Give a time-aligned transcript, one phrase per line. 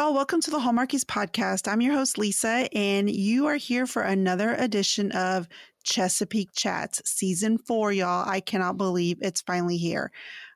[0.00, 0.14] y'all.
[0.14, 1.70] Welcome to the Hallmarkies podcast.
[1.70, 5.46] I'm your host, Lisa, and you are here for another edition of
[5.84, 8.26] Chesapeake Chats, season four, y'all.
[8.26, 10.10] I cannot believe it's finally here.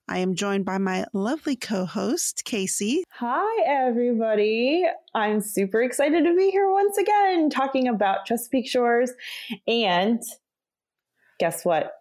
[0.08, 3.04] I am joined by my lovely co host, Casey.
[3.18, 4.86] Hi, everybody.
[5.14, 9.12] I'm super excited to be here once again talking about Chesapeake Shores.
[9.68, 10.22] And
[11.38, 11.92] guess what?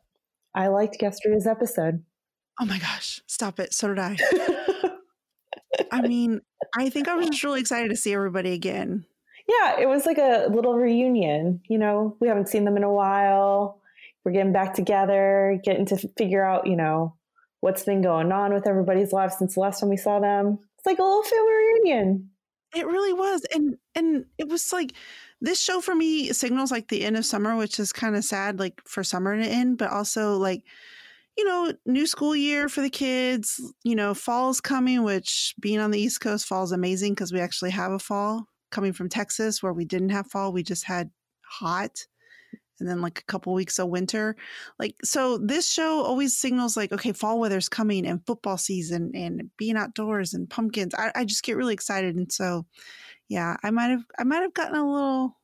[0.56, 2.06] I liked yesterday's episode.
[2.62, 3.74] Oh my gosh, stop it.
[3.74, 4.18] So did I.
[5.92, 6.42] I mean,
[6.78, 9.06] I think I was just really excited to see everybody again.
[9.48, 11.62] Yeah, it was like a little reunion.
[11.68, 13.82] You know, we haven't seen them in a while.
[14.24, 17.16] We're getting back together, getting to figure out, you know,
[17.60, 20.60] what's been going on with everybody's lives since the last time we saw them.
[20.78, 22.30] It's like a little family reunion.
[22.76, 23.46] It really was.
[23.54, 24.94] And and it was like
[25.42, 28.60] this show for me signals like the end of summer, which is kind of sad,
[28.60, 30.64] like for summer to end, but also like
[31.38, 33.60] you know, new school year for the kids.
[33.84, 37.72] You know, fall's coming, which being on the East Coast, fall's amazing because we actually
[37.72, 40.52] have a fall coming from Texas where we didn't have fall.
[40.52, 41.10] We just had
[41.42, 42.06] hot
[42.80, 44.36] and then like a couple weeks of winter.
[44.80, 49.50] Like, so this show always signals like, okay, fall weather's coming and football season and
[49.58, 50.94] being outdoors and pumpkins.
[50.96, 52.16] I, I just get really excited.
[52.16, 52.66] And so,
[53.30, 55.38] yeah, I might have, I might have gotten a little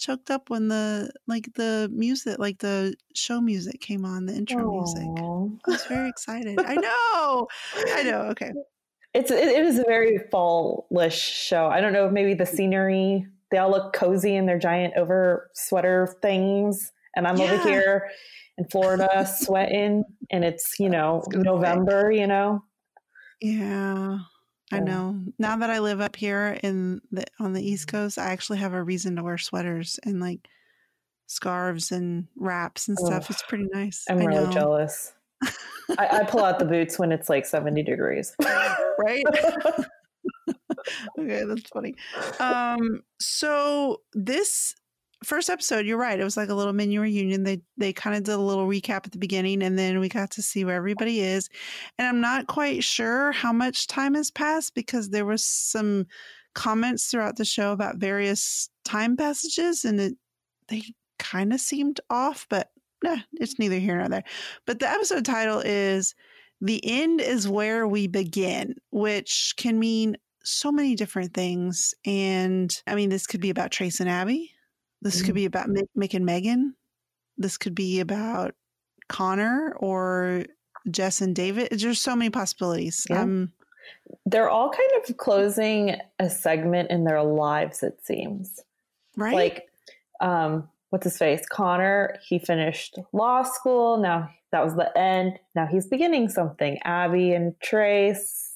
[0.00, 4.64] choked up when the like the music like the show music came on the intro
[4.64, 4.72] Aww.
[4.72, 6.58] music i was very excited.
[6.58, 7.46] I know!
[7.94, 8.50] I know okay.
[9.14, 11.66] It's it, it is a very fallish show.
[11.66, 12.54] I don't know if maybe the mm.
[12.54, 17.52] scenery they all look cozy in their giant over sweater things and i'm yeah.
[17.52, 18.10] over here
[18.58, 22.62] in florida sweating and it's you know november you know?
[23.40, 24.18] Yeah
[24.72, 25.20] I know.
[25.38, 28.72] Now that I live up here in the on the East Coast, I actually have
[28.72, 30.48] a reason to wear sweaters and like
[31.26, 33.30] scarves and wraps and stuff.
[33.30, 34.04] It's pretty nice.
[34.08, 34.52] I'm I really know.
[34.52, 35.12] jealous.
[35.98, 38.34] I, I, pull out the boots when it's like 70 degrees.
[38.98, 39.24] right?
[41.18, 41.94] okay, that's funny.
[42.38, 44.74] Um, so this
[45.24, 46.18] first episode, you're right.
[46.18, 47.42] It was like a little mini reunion.
[47.42, 50.30] They they kind of did a little recap at the beginning, and then we got
[50.32, 51.48] to see where everybody is.
[51.98, 56.06] And I'm not quite sure how much time has passed because there was some
[56.54, 60.14] comments throughout the show about various time passages, and it
[60.68, 60.82] they
[61.18, 62.70] kind of seemed off, but
[63.04, 64.24] nah, it's neither here nor there.
[64.66, 66.14] But the episode title is
[66.60, 71.94] "The End is Where We Begin," which can mean so many different things.
[72.06, 74.54] And I mean, this could be about Trace and Abby
[75.02, 75.36] this could mm.
[75.36, 76.74] be about Mick, Mick and Megan.
[77.36, 78.54] This could be about
[79.08, 80.44] Connor or
[80.90, 81.68] Jess and David.
[81.72, 83.06] There's so many possibilities.
[83.08, 83.22] Yeah.
[83.22, 83.52] Um,
[84.26, 88.60] They're all kind of closing a segment in their lives, it seems.
[89.16, 89.34] Right.
[89.34, 89.68] Like,
[90.20, 91.46] um, what's his face?
[91.50, 93.98] Connor, he finished law school.
[93.98, 95.38] Now that was the end.
[95.54, 96.78] Now he's beginning something.
[96.84, 98.50] Abby and Trace,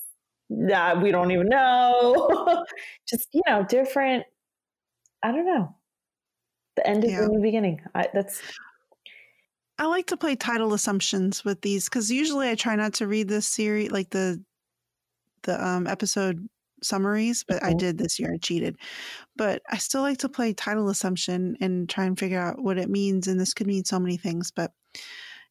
[0.50, 2.64] that we don't even know.
[3.08, 4.24] Just, you know, different.
[5.22, 5.74] I don't know.
[6.76, 7.22] The end is yeah.
[7.22, 7.80] the new beginning.
[7.94, 8.40] I, that's.
[9.78, 13.28] I like to play title assumptions with these because usually I try not to read
[13.28, 14.42] this series like the
[15.42, 16.48] the um, episode
[16.82, 17.66] summaries, but mm-hmm.
[17.66, 18.32] I did this year.
[18.34, 18.76] I cheated,
[19.36, 22.90] but I still like to play title assumption and try and figure out what it
[22.90, 23.26] means.
[23.26, 24.50] And this could mean so many things.
[24.50, 24.72] But,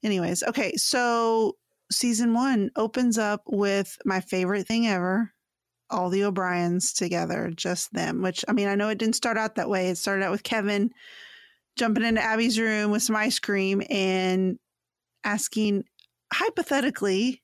[0.04, 0.74] anyways, okay.
[0.76, 1.58] So
[1.92, 5.34] season one opens up with my favorite thing ever
[5.94, 9.56] all the O'Briens together, just them, which I mean, I know it didn't start out
[9.56, 9.90] that way.
[9.90, 10.92] It started out with Kevin
[11.78, 14.60] jumping into Abby's room with some ice cream and
[15.24, 15.86] asking
[16.34, 17.42] hypothetically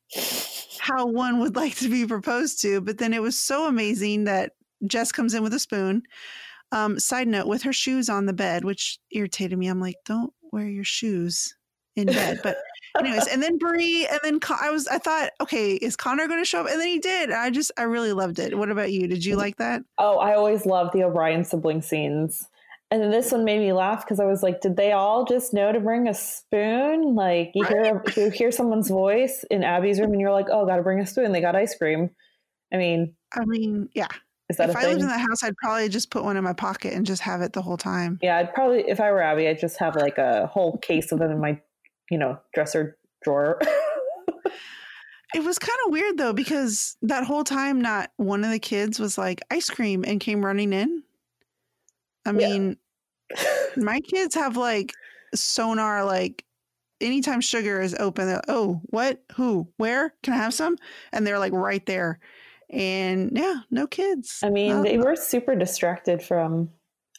[0.80, 2.82] how one would like to be proposed to.
[2.82, 4.54] But then it was so amazing that
[4.86, 6.04] Jess comes in with a spoon.
[6.72, 9.68] Um, side note, with her shoes on the bed, which irritated me.
[9.68, 11.56] I'm like, don't wear your shoes
[11.96, 12.42] in bed.
[12.44, 12.58] But
[12.98, 16.42] anyways, and then Bree, and then Con- I was, I thought, okay, is Connor going
[16.42, 16.68] to show up?
[16.70, 17.32] And then he did.
[17.32, 18.58] I just, I really loved it.
[18.58, 19.08] What about you?
[19.08, 19.82] Did you like that?
[19.98, 22.48] Oh, I always love the O'Brien sibling scenes.
[22.92, 25.54] And then this one made me laugh because I was like, did they all just
[25.54, 27.14] know to bring a spoon?
[27.14, 30.82] Like you hear you hear someone's voice in Abby's room and you're like, oh, gotta
[30.82, 31.32] bring a spoon.
[31.32, 32.10] They got ice cream.
[32.74, 34.08] I mean I mean, yeah.
[34.50, 36.54] Is that if I lived in the house, I'd probably just put one in my
[36.54, 38.18] pocket and just have it the whole time.
[38.24, 41.20] Yeah, I'd probably if I were Abby, I'd just have like a whole case of
[41.20, 41.62] them in my
[42.10, 43.60] you know, dresser drawer.
[45.36, 49.00] it was kind of weird though, because that whole time, not one of the kids
[49.00, 51.04] was like ice cream and came running in.
[52.26, 52.78] I mean,
[53.36, 53.44] yeah.
[53.78, 54.94] my kids have like
[55.34, 56.46] sonar, like
[57.02, 60.78] anytime sugar is open, like, oh, what, who, where can I have some?
[61.12, 62.20] And they're like right there.
[62.70, 64.40] And yeah, no kids.
[64.44, 66.70] I mean, they were super distracted from.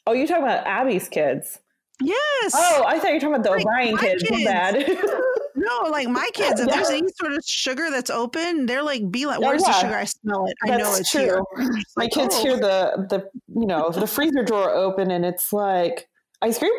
[0.06, 1.58] Oh, you're talking about Abby's kids.
[2.02, 2.52] Yes.
[2.54, 4.22] Oh, I thought you were talking about the Like, O'Brien kids.
[4.22, 4.44] Kids.
[4.44, 4.98] bad.
[5.56, 6.76] No, like my kids, if Yeah.
[6.76, 9.80] there's any sort of sugar that's open, they're like, be like, Oh, where's the yeah.
[9.80, 9.94] sugar?
[9.96, 10.54] I smell it.
[10.64, 11.20] I know it's true.
[11.20, 11.42] here.
[11.96, 13.28] My like, kids "Oh." hear the the
[13.60, 16.08] you know the freezer drawer open and it's like
[16.40, 16.72] ice cream.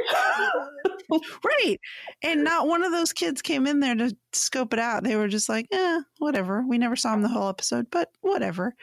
[1.44, 1.78] Right.
[2.24, 5.04] And not one of those kids came in there to scope it out.
[5.04, 6.64] They were just like, eh, whatever.
[6.68, 8.74] We never saw him the whole episode, but whatever.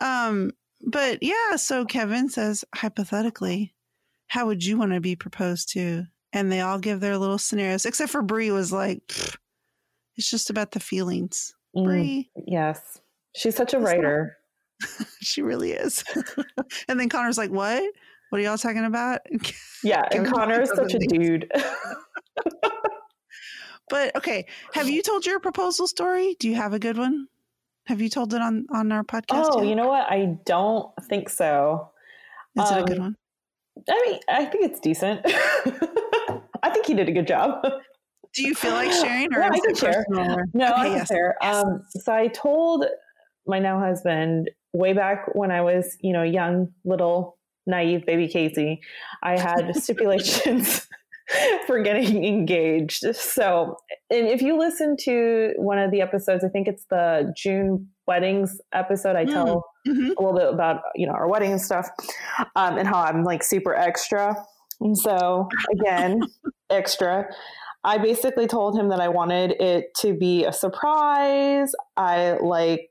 [0.00, 0.50] Um,
[0.86, 3.74] but yeah, so Kevin says, hypothetically,
[4.28, 6.04] how would you want to be proposed to?
[6.32, 9.02] And they all give their little scenarios, except for Bree was like,
[10.16, 11.54] it's just about the feelings.
[11.76, 13.00] Mm, Bree, yes,
[13.34, 14.36] she's such a It's not- writer.
[15.20, 16.04] she really is.
[16.88, 17.82] and then Connor's like, what?
[18.30, 19.20] What are y'all talking about?
[19.84, 21.48] Yeah, and is such a dude.
[23.88, 26.36] But okay, have you told your proposal story?
[26.40, 27.28] Do you have a good one?
[27.86, 29.50] Have you told it on on our podcast?
[29.50, 29.68] oh, yet?
[29.68, 30.10] you know what?
[30.10, 31.90] I don't think so.
[32.58, 33.16] is it a good um, one?
[33.88, 35.20] I mean, I think it's decent.
[36.62, 37.62] I think he did a good job.
[38.34, 40.04] Do you feel like sharing, or Yeah, I can share.
[40.08, 40.36] personal?
[40.54, 41.08] No, Okay, I can yes.
[41.08, 41.36] share.
[41.42, 41.56] Yes.
[41.64, 42.86] Um, so I told
[43.46, 48.80] my now husband way back when I was, you know, young, little, naive baby Casey,
[49.22, 50.86] I had stipulations
[51.66, 53.14] for getting engaged.
[53.16, 53.76] So,
[54.10, 58.60] and if you listen to one of the episodes, I think it's the June weddings
[58.72, 59.32] episode, I Mm.
[59.32, 60.10] tell Mhm.
[60.18, 61.88] a little bit about you know our wedding and stuff
[62.56, 64.34] um, and how i'm like super extra
[64.80, 66.20] and so again
[66.70, 67.24] extra
[67.84, 72.88] i basically told him that i wanted it to be a surprise i like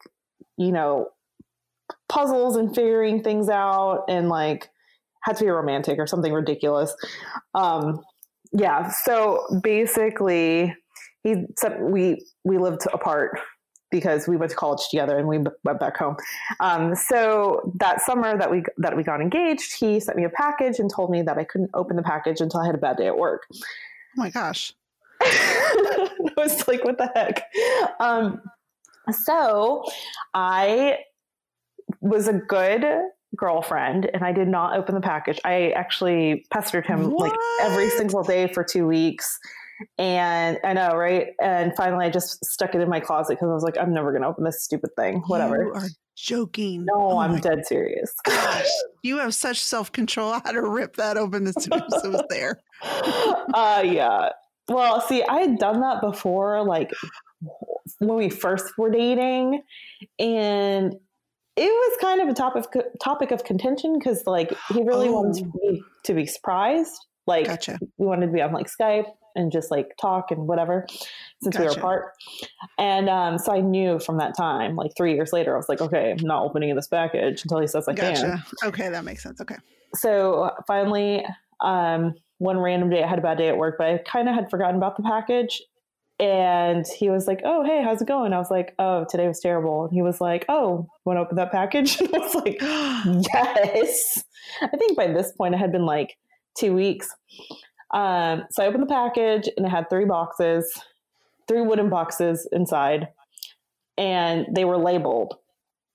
[0.58, 1.08] you know
[2.08, 4.70] puzzles and figuring things out and like
[5.24, 6.96] had to be romantic or something ridiculous
[7.56, 8.02] um
[8.58, 10.76] yeah so basically
[11.24, 13.40] he said we we lived apart
[13.92, 16.18] because we went to college together and we went back home
[16.60, 20.80] um, so that summer that we that we got engaged, he sent me a package
[20.80, 23.08] and told me that I couldn't open the package until I had a bad day
[23.08, 23.44] at work.
[23.54, 23.58] Oh
[24.16, 24.74] my gosh!
[25.22, 27.44] I was like, what the heck?
[28.00, 28.42] Um,
[29.12, 29.84] so
[30.34, 31.00] I
[32.02, 32.86] was a good
[33.36, 35.40] girlfriend and I did not open the package.
[35.44, 39.40] I actually pestered him like every single day for two weeks.
[39.98, 41.34] And I know, right?
[41.42, 44.12] And finally, I just stuck it in my closet because I was like, I'm never
[44.12, 45.22] going to open this stupid thing.
[45.28, 45.64] Whatever.
[45.64, 46.86] You are joking.
[46.86, 48.14] No, Oh I'm dead serious.
[48.24, 48.70] Gosh,
[49.04, 50.32] you have such self control.
[50.46, 52.62] How to rip that open as soon as it was there?
[53.54, 54.30] uh yeah.
[54.68, 56.92] Well, see, I had done that before, like
[58.00, 59.62] when we first were dating,
[60.18, 60.96] and
[61.58, 62.66] it was kind of a topic
[63.02, 65.60] topic of contention because, like, he really wanted Oh.
[65.72, 66.94] me to be surprised.
[67.28, 67.80] Like, Gotcha.
[67.98, 69.06] we wanted to be on like Skype
[69.36, 70.86] and just like talk and whatever
[71.42, 72.14] since we were apart.
[72.78, 75.82] And um, so I knew from that time, like three years later, I was like,
[75.82, 79.42] okay, I'm not opening this package until he says I can Okay, that makes sense.
[79.42, 79.56] Okay.
[79.96, 81.26] so finally
[81.62, 84.36] um, one random day i had a bad day at work but i kind of
[84.36, 85.62] had forgotten about the package
[86.20, 88.34] and he was like oh hey how's it going?
[88.34, 89.86] I was like oh today was terrible.
[89.86, 92.00] And he was like oh want to open that package?
[92.02, 92.58] And i was like
[93.34, 94.24] yes.
[94.62, 96.18] I think by this point it had been like
[96.58, 97.10] two weeks.
[97.92, 100.72] Um, so i opened the package and it had three boxes
[101.48, 103.10] three wooden boxes inside
[103.98, 105.36] and they were labeled.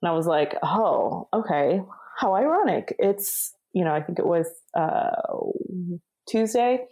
[0.02, 1.82] And i was like oh okay.
[2.18, 2.94] How ironic.
[2.98, 5.10] It's you know i think it was uh,
[6.28, 6.86] tuesday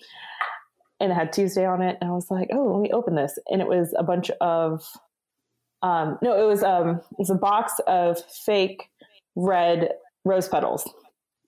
[1.01, 3.39] and it had tuesday on it and i was like oh let me open this.
[3.51, 4.85] And it was a bunch of
[5.83, 8.91] um, no it was um, it was a box of fake
[9.37, 9.93] red
[10.25, 10.89] rose petals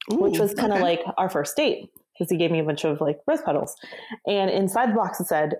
[0.09, 0.85] which was kind of okay.
[0.85, 3.77] like our first date because he gave me a bunch of like rose petals.
[4.27, 5.57] And inside the box it said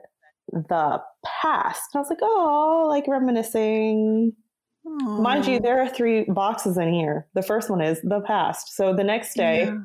[0.53, 1.83] the past.
[1.93, 4.33] And i was like oh like reminiscing.
[4.85, 7.27] Mind you there are three boxes in here.
[7.35, 8.75] The first one is the past.
[8.75, 9.79] So the next day Yeah.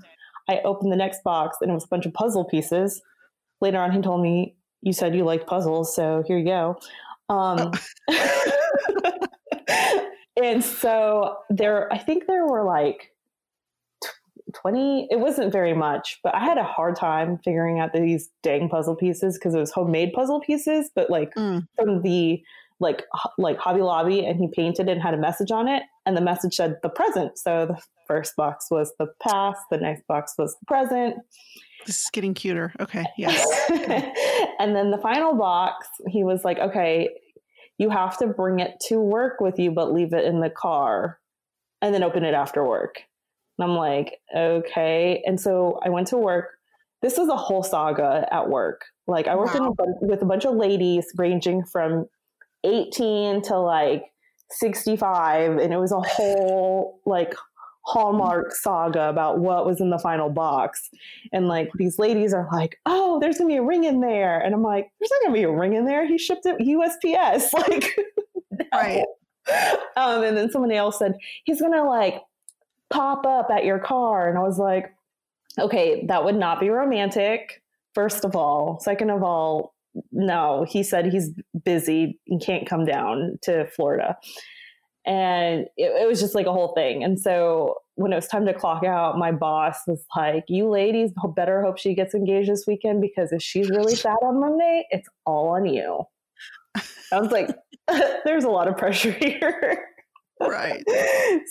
[0.50, 3.02] i opened the next box and it was a bunch of puzzle pieces
[3.62, 6.78] later on he told me you said you liked puzzles so here you go.
[7.30, 7.72] Um,
[10.38, 13.12] and so there i think there were like
[14.54, 18.70] 20 it wasn't very much but i had a hard time figuring out these dang
[18.70, 21.68] puzzle pieces because it was homemade puzzle pieces but like Mm.
[21.76, 22.42] from the
[22.80, 23.04] like
[23.38, 26.56] like hobby lobby and he painted and had a message on it and the message
[26.56, 27.38] said the present.
[27.38, 31.16] So the first box was the past the next box was the present
[31.86, 32.74] This is getting cuter.
[32.80, 33.06] Okay.
[33.18, 33.46] Yes.
[34.60, 37.10] and then the final box he was like okay
[37.78, 41.20] you have to bring it to work with you but leave it in the car
[41.82, 43.02] and then open it after work
[43.58, 46.52] and i'm like okay and so i went to work
[47.02, 49.86] this was a whole saga at work like i worked in a Wow.
[50.02, 52.06] with a bunch of ladies ranging from
[52.64, 54.06] 18 to like
[54.52, 57.36] 65 and it was a whole like
[57.86, 60.90] Hallmark saga about what was in the final box.
[61.32, 64.40] And like these ladies are like, oh, there's gonna be a ring in there.
[64.40, 66.08] And I'm like, there's not gonna be a ring in there.
[66.08, 67.50] He shipped it USPS.
[67.54, 67.92] Like,
[68.52, 68.66] no.
[68.74, 69.06] right.
[69.98, 71.14] Um, and then somebody else said,
[71.46, 72.20] he's gonna like
[72.90, 74.28] pop up at your car.
[74.28, 74.92] And I was like,
[75.60, 77.62] okay, that would not be romantic,
[77.94, 78.80] first of all.
[78.82, 79.76] Second of all,
[80.12, 81.30] no, he said he's
[81.64, 84.18] busy and can't come down to Florida.
[85.06, 87.04] And it, it, was just like a whole thing.
[87.04, 91.12] And so when it was time to clock out, my boss was like, You ladies
[91.36, 95.08] better hope she gets engaged this weekend because if she's really sad on Monday, it's
[95.26, 96.04] all on you.
[97.12, 97.50] I was like,
[98.26, 99.86] There's a lot of pressure here.
[100.42, 100.84] Right.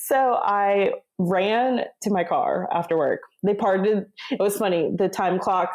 [0.05, 3.21] so I ran to my car after work.
[3.43, 4.07] They parted.
[4.31, 4.93] It was funny.
[4.95, 5.71] The time clock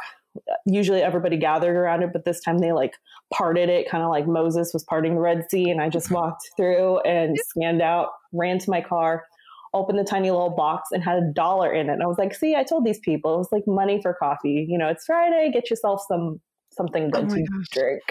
[0.66, 2.94] usually everybody gathered around it, but this time they like
[3.34, 5.70] parted it, kind of like Moses was parting the Red Sea.
[5.70, 6.16] And I just mm-hmm.
[6.16, 9.26] walked through and scanned out, ran to my car,
[9.74, 11.94] opened the tiny little box, and had a dollar in it.
[11.94, 14.66] And I was like, see, I told these people it was like money for coffee.
[14.70, 16.40] You know, it's Friday, get yourself some
[16.72, 17.70] something good oh to gosh.
[17.72, 18.02] drink.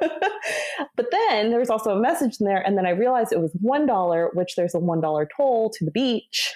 [0.96, 3.52] but then there was also a message in there, and then I realized it was
[3.60, 6.54] one dollar, which there's a one dollar toll to the beach.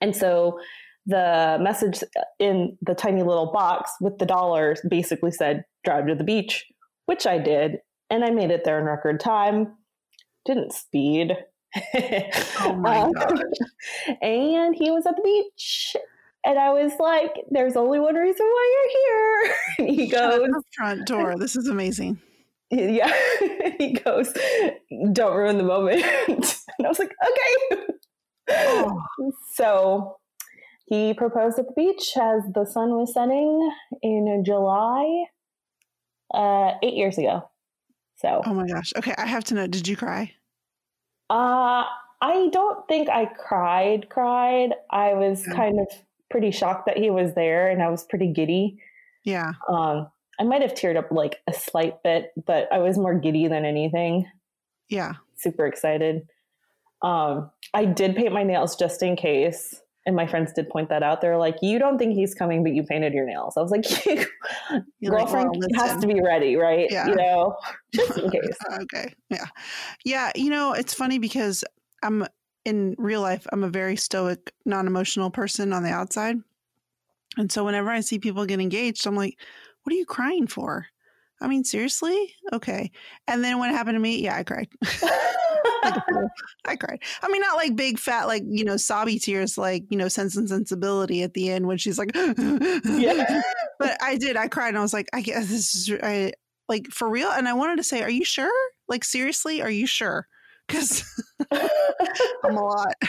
[0.00, 0.58] And so
[1.06, 2.02] the message
[2.38, 6.64] in the tiny little box with the dollars basically said drive to the beach
[7.06, 7.78] which i did
[8.10, 9.74] and i made it there in record time.
[10.44, 11.36] Didn't speed.
[12.60, 13.38] Oh my um, gosh.
[14.22, 15.96] and he was at the beach
[16.46, 19.56] and i was like there's only one reason why you're here.
[19.78, 21.36] And he goes front door.
[21.36, 22.20] This is amazing.
[22.70, 23.12] Yeah.
[23.78, 24.32] He goes
[25.12, 26.04] don't ruin the moment.
[26.28, 27.82] And i was like okay.
[28.50, 29.02] Oh.
[29.54, 30.16] so
[30.86, 33.72] he proposed at the beach as the sun was setting
[34.02, 35.24] in July,
[36.32, 37.48] uh, eight years ago.
[38.16, 38.42] So.
[38.44, 38.92] Oh my gosh.
[38.96, 39.66] Okay, I have to know.
[39.66, 40.32] Did you cry?
[41.30, 41.84] Uh,
[42.20, 44.08] I don't think I cried.
[44.08, 44.74] Cried.
[44.90, 45.54] I was yeah.
[45.54, 45.86] kind of
[46.30, 48.78] pretty shocked that he was there, and I was pretty giddy.
[49.24, 49.52] Yeah.
[49.68, 53.48] Um, I might have teared up like a slight bit, but I was more giddy
[53.48, 54.26] than anything.
[54.88, 55.14] Yeah.
[55.36, 56.28] Super excited.
[57.02, 61.02] Um, I did paint my nails just in case and my friends did point that
[61.02, 61.20] out.
[61.20, 63.84] They're like, "You don't think he's coming, but you painted your nails." I was like,
[65.04, 66.88] "Girlfriend like, well, has to be ready, right?
[66.90, 67.06] Yeah.
[67.06, 67.56] You know,
[67.94, 69.46] just in case." okay, yeah,
[70.04, 70.32] yeah.
[70.34, 71.64] You know, it's funny because
[72.02, 72.26] I'm
[72.64, 73.46] in real life.
[73.52, 76.36] I'm a very stoic, non-emotional person on the outside,
[77.36, 79.38] and so whenever I see people get engaged, I'm like,
[79.82, 80.86] "What are you crying for?"
[81.40, 82.34] I mean, seriously?
[82.52, 82.90] Okay.
[83.26, 84.68] And then what happened to me, yeah, I cried.
[85.64, 86.28] Oh,
[86.66, 87.02] I cried.
[87.22, 90.36] I mean, not like big fat, like you know, sobby tears, like you know, Sense
[90.36, 93.42] and Sensibility at the end when she's like, yeah.
[93.78, 94.36] But I did.
[94.36, 96.32] I cried, and I was like, I guess this is I
[96.68, 97.30] like for real.
[97.30, 98.52] And I wanted to say, are you sure?
[98.88, 100.28] Like seriously, are you sure?
[100.66, 101.04] Because
[101.50, 102.94] I'm a lot.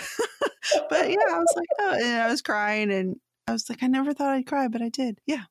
[0.89, 3.87] but yeah, I was like, oh, and I was crying, and I was like, I
[3.87, 5.19] never thought I'd cry, but I did.
[5.27, 5.43] Yeah.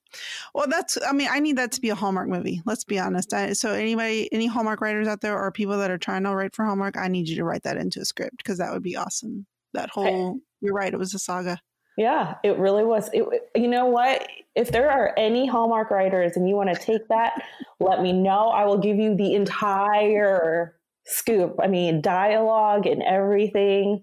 [0.52, 2.60] Well, that's, I mean, I need that to be a Hallmark movie.
[2.64, 3.32] Let's be honest.
[3.32, 6.56] I, so, anybody, any Hallmark writers out there or people that are trying to write
[6.56, 8.96] for Hallmark, I need you to write that into a script because that would be
[8.96, 9.46] awesome.
[9.74, 9.92] That eh.
[9.92, 11.60] whole, you're right, it was a saga.
[11.96, 13.08] Yeah, it really was.
[13.12, 13.24] It,
[13.54, 14.26] you know what?
[14.56, 17.40] If there are any Hallmark writers and you want to take that,
[17.78, 18.48] let me know.
[18.48, 20.74] I will give you the entire
[21.04, 21.56] scoop.
[21.62, 24.02] I mean, dialogue and everything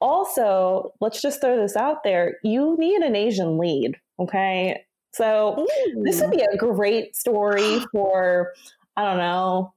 [0.00, 3.96] also, let's just throw this out there you need an Asian lead.
[4.18, 4.84] Okay.
[5.12, 6.02] So Ooh.
[6.04, 8.52] this would be a great story for,
[8.96, 9.74] I don't know,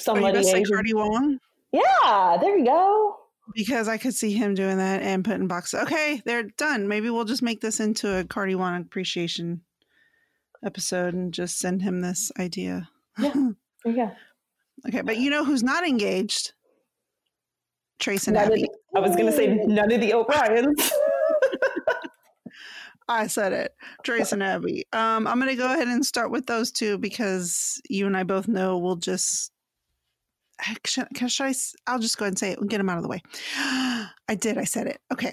[0.00, 0.38] somebody.
[0.38, 0.64] Asian.
[0.64, 1.38] Cardi Wong?
[1.72, 3.16] Yeah, there you go.
[3.54, 5.80] Because I could see him doing that and putting boxes.
[5.82, 6.88] Okay, they're done.
[6.88, 9.62] Maybe we'll just make this into a Cardi Wong appreciation
[10.64, 12.88] episode and just send him this idea.
[13.18, 13.34] Yeah.
[13.84, 14.10] yeah.
[14.86, 16.52] Okay, but you know who's not engaged?
[18.02, 18.62] Trace and none Abby.
[18.62, 20.90] The, I was going to say none of the O'Briens.
[23.08, 23.74] I said it.
[24.02, 24.84] Trace and Abby.
[24.92, 28.24] Um, I'm going to go ahead and start with those two because you and I
[28.24, 29.52] both know we'll just.
[30.84, 31.54] Should, should I?
[31.86, 32.58] I'll just go ahead and say it.
[32.58, 33.22] We'll get them out of the way.
[33.56, 34.58] I did.
[34.58, 35.00] I said it.
[35.12, 35.32] Okay.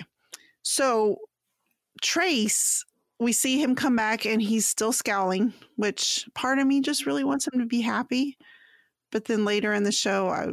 [0.62, 1.18] So
[2.04, 2.86] Trace,
[3.20, 7.24] we see him come back and he's still scowling, which part of me just really
[7.24, 8.38] wants him to be happy.
[9.12, 10.50] But then later in the show, I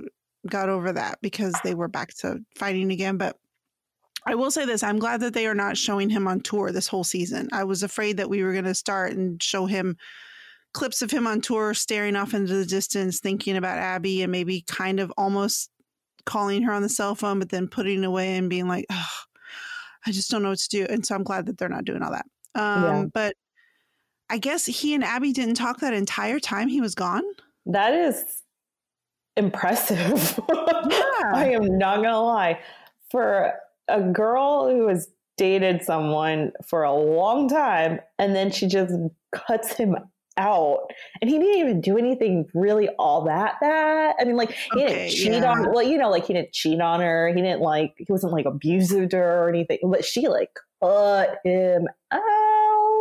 [0.47, 3.17] got over that because they were back to fighting again.
[3.17, 3.37] But
[4.27, 6.89] I will say this I'm glad that they are not showing him on tour this
[6.89, 7.49] whole season.
[7.53, 9.97] I was afraid that we were going to start and show him
[10.73, 14.65] clips of him on tour staring off into the distance, thinking about Abby and maybe
[14.67, 15.71] kind of almost
[16.27, 19.11] calling her on the cell phone, but then putting it away and being like, oh,
[20.07, 20.87] I just don't know what to do.
[20.89, 22.27] And so I'm glad that they're not doing all that.
[22.55, 23.05] Um, yeah.
[23.13, 23.37] But
[24.29, 27.23] I guess he and Abby didn't talk that entire time he was gone.
[27.65, 28.25] That is
[29.37, 30.41] impressive.
[30.89, 31.33] Yeah.
[31.35, 32.61] I am not gonna lie.
[33.11, 33.55] For
[33.89, 38.95] a girl who has dated someone for a long time and then she just
[39.33, 39.97] cuts him
[40.39, 40.91] out
[41.21, 44.87] and he didn't even do anything really all that bad i mean like he okay,
[44.87, 45.51] didn't cheat yeah.
[45.51, 48.31] on well you know like he didn't cheat on her he didn't like he wasn't
[48.33, 50.51] like abusive to her or anything but she like
[50.83, 52.21] cut him out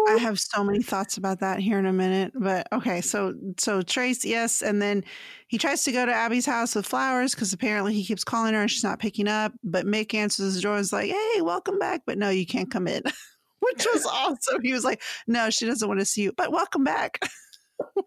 [0.07, 3.01] I have so many thoughts about that here in a minute, but okay.
[3.01, 5.03] So, so Trace, yes, and then
[5.47, 8.61] he tries to go to Abby's house with flowers because apparently he keeps calling her
[8.61, 9.53] and she's not picking up.
[9.63, 12.69] But Mick answers the door and is like, "Hey, welcome back," but no, you can't
[12.69, 13.03] come in.
[13.59, 14.61] which was awesome.
[14.61, 17.19] He was like, "No, she doesn't want to see you, but welcome back."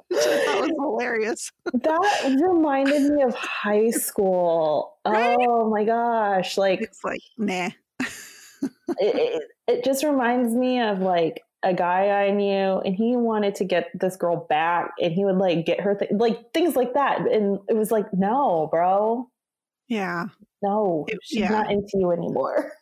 [0.09, 1.53] which I thought was hilarious.
[1.73, 4.95] that reminded me of high school.
[5.07, 5.37] Right?
[5.41, 6.57] Oh my gosh!
[6.57, 7.71] Like it's like nah.
[8.01, 8.11] it,
[8.99, 13.65] it, it just reminds me of like a guy I knew, and he wanted to
[13.65, 17.21] get this girl back, and he would like get her th- like things like that,
[17.21, 19.29] and it was like, no, bro.
[19.89, 20.27] Yeah.
[20.63, 21.51] No, she's yeah.
[21.51, 22.73] not into you anymore.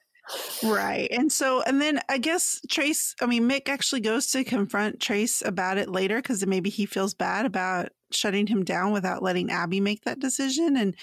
[0.65, 1.09] Right.
[1.11, 5.43] And so, and then I guess Trace, I mean, Mick actually goes to confront Trace
[5.45, 9.81] about it later because maybe he feels bad about shutting him down without letting Abby
[9.81, 10.77] make that decision.
[10.77, 10.95] And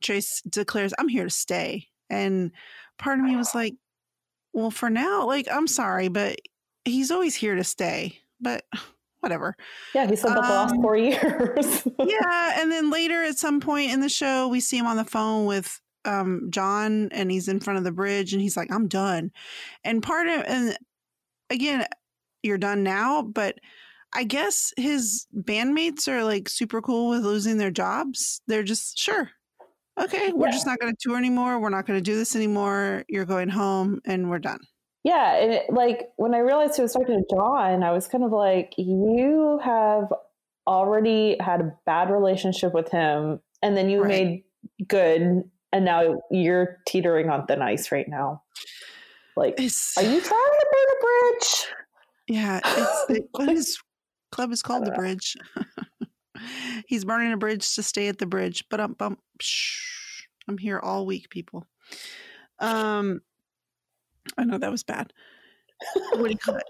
[0.00, 1.88] Trace declares, I'm here to stay.
[2.08, 2.52] And
[2.98, 3.74] part of me was like,
[4.52, 6.36] well, for now, like, I'm sorry, but
[6.90, 8.18] he's always here to stay.
[8.40, 8.64] But
[9.20, 9.54] whatever.
[9.94, 11.86] Yeah, he said that um, the last um, four years.
[11.98, 15.04] yeah, and then later at some point in the show, we see him on the
[15.04, 18.88] phone with um, John and he's in front of the bridge and he's like, I'm
[18.88, 19.30] done.
[19.84, 20.76] And part of, and
[21.50, 21.86] again,
[22.42, 23.58] you're done now, but
[24.14, 28.40] I guess his bandmates are like super cool with losing their jobs.
[28.46, 29.30] They're just, sure.
[30.00, 30.52] Okay, we're yeah.
[30.52, 31.60] just not going to tour anymore.
[31.60, 33.04] We're not going to do this anymore.
[33.08, 34.60] You're going home and we're done.
[35.04, 35.36] Yeah.
[35.36, 38.32] And it, like when I realized he was talking to John, I was kind of
[38.32, 40.12] like, you have
[40.66, 44.08] already had a bad relationship with him and then you right.
[44.08, 44.44] made
[44.88, 45.42] good
[45.72, 48.42] and now you're teetering on thin ice right now.
[49.36, 51.66] Like, it's, are you trying to burn a bridge?
[52.28, 53.78] Yeah, it's what his
[54.32, 55.36] club is called the bridge.
[56.86, 58.64] He's burning a bridge to stay at the bridge.
[58.68, 59.16] But I'm, I'm,
[60.48, 61.66] I'm here all week, people.
[62.58, 63.20] Um,
[64.38, 65.12] I know that was bad.
[66.12, 66.64] what do you call it?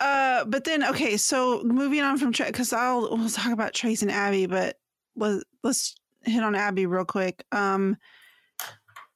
[0.00, 4.10] Uh, but then okay, so moving on from because I'll we'll talk about Trace and
[4.10, 4.76] Abby, but
[5.16, 7.44] let's let's hit on Abby real quick.
[7.52, 7.96] Um,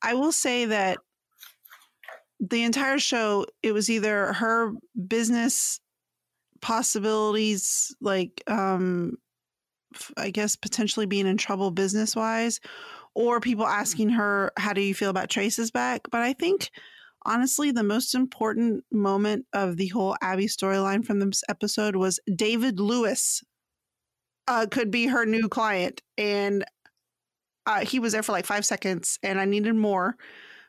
[0.03, 0.98] I will say that
[2.40, 4.72] the entire show, it was either her
[5.07, 5.81] business
[6.61, 9.16] possibilities, like um,
[10.16, 12.61] I guess potentially being in trouble business wise,
[13.14, 16.70] or people asking her, "How do you feel about Trace's back?" But I think
[17.28, 22.80] honestly, the most important moment of the whole Abby storyline from this episode was David
[22.80, 23.42] Lewis
[24.48, 26.64] uh, could be her new client, and
[27.66, 30.16] uh, he was there for like five seconds, and I needed more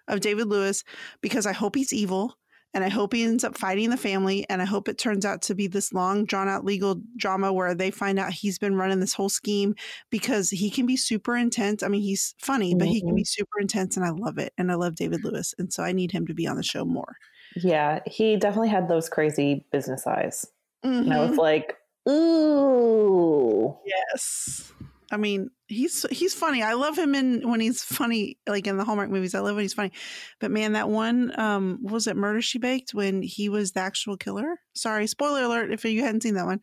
[0.08, 0.84] of David Lewis
[1.22, 2.36] because I hope he's evil
[2.74, 4.46] and I hope he ends up fighting the family.
[4.50, 7.74] And I hope it turns out to be this long, drawn out legal drama where
[7.74, 9.76] they find out he's been running this whole scheme
[10.10, 11.84] because he can be super intense.
[11.84, 13.42] I mean, he's funny, but he can be mm-hmm.
[13.44, 14.54] super intense, and I love it.
[14.58, 15.54] And I love David Lewis.
[15.58, 17.16] And so I need him to be on the show more.
[17.56, 20.46] Yeah, he definitely had those crazy business eyes.
[20.86, 21.04] Mm-hmm.
[21.04, 21.40] And I was mm-hmm.
[21.40, 21.78] like,
[22.08, 23.76] ooh.
[23.86, 24.72] Yes.
[25.12, 26.62] I mean, he's he's funny.
[26.62, 29.34] I love him in when he's funny, like in the Hallmark movies.
[29.34, 29.91] I love when he's funny.
[30.39, 34.17] But man, that one um was it Murder She Baked when he was the actual
[34.17, 34.60] killer?
[34.76, 36.62] Sorry, spoiler alert if you hadn't seen that one.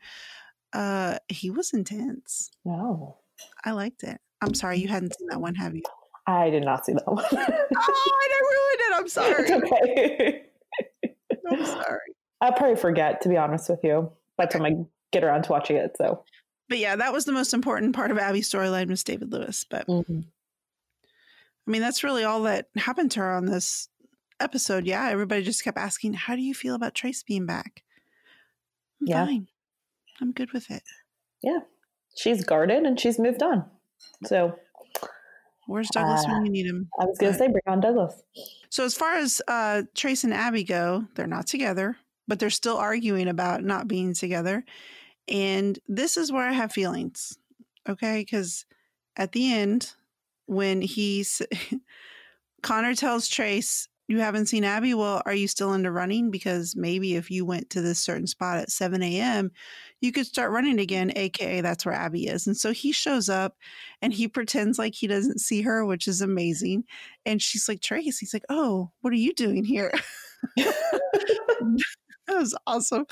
[0.72, 2.50] Uh he was intense.
[2.64, 3.18] No.
[3.64, 4.20] I liked it.
[4.40, 5.82] I'm sorry, you hadn't seen that one, have you?
[6.26, 7.24] I did not see that one.
[7.32, 8.94] oh, I ruined it.
[8.94, 9.44] I'm sorry.
[9.44, 10.42] It's okay.
[11.50, 12.00] I'm sorry.
[12.40, 14.72] I'll probably forget, to be honest with you, by the time I
[15.12, 15.96] get around to watching it.
[15.96, 16.24] So
[16.68, 19.64] but yeah, that was the most important part of Abby's storyline was David Lewis.
[19.68, 20.20] But mm-hmm.
[21.66, 23.88] I mean, that's really all that happened to her on this
[24.40, 24.86] episode.
[24.86, 27.82] Yeah, everybody just kept asking, "How do you feel about Trace being back?"
[29.00, 29.26] I'm yeah.
[29.26, 29.48] fine.
[30.20, 30.82] I'm good with it.
[31.42, 31.60] Yeah,
[32.16, 33.64] she's guarded and she's moved on.
[34.24, 34.58] So,
[35.66, 36.88] where's Douglas uh, when you need him?
[36.98, 38.22] I was going to say, bring on Douglas.
[38.70, 42.76] So, as far as uh, Trace and Abby go, they're not together, but they're still
[42.76, 44.64] arguing about not being together.
[45.28, 47.38] And this is where I have feelings.
[47.88, 48.20] Okay.
[48.20, 48.64] Because
[49.16, 49.92] at the end,
[50.46, 51.42] when he's
[52.62, 54.94] Connor tells Trace, You haven't seen Abby?
[54.94, 56.30] Well, are you still into running?
[56.30, 59.50] Because maybe if you went to this certain spot at 7 a.m.,
[60.00, 62.46] you could start running again, AKA that's where Abby is.
[62.46, 63.56] And so he shows up
[64.02, 66.84] and he pretends like he doesn't see her, which is amazing.
[67.24, 69.92] And she's like, Trace, he's like, Oh, what are you doing here?
[70.56, 71.82] that
[72.28, 73.06] was awesome.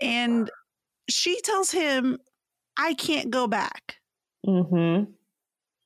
[0.00, 0.50] And
[1.08, 2.18] she tells him,
[2.76, 3.96] I can't go back.
[4.46, 5.10] Mm-hmm.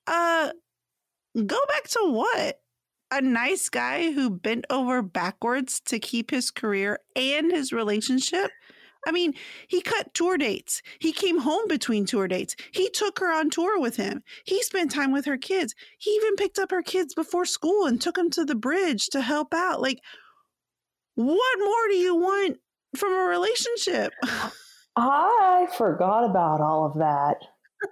[0.06, 0.50] Uh,
[1.46, 2.58] go back to what?
[3.12, 8.50] a nice guy who bent over backwards to keep his career and his relationship.
[9.06, 9.34] I mean,
[9.68, 10.80] he cut tour dates.
[10.98, 12.56] He came home between tour dates.
[12.72, 14.22] He took her on tour with him.
[14.46, 15.74] He spent time with her kids.
[15.98, 19.20] He even picked up her kids before school and took them to the bridge to
[19.20, 19.82] help out.
[19.82, 19.98] Like,
[21.14, 22.58] what more do you want
[22.96, 24.14] from a relationship?
[24.96, 27.36] I forgot about all of that.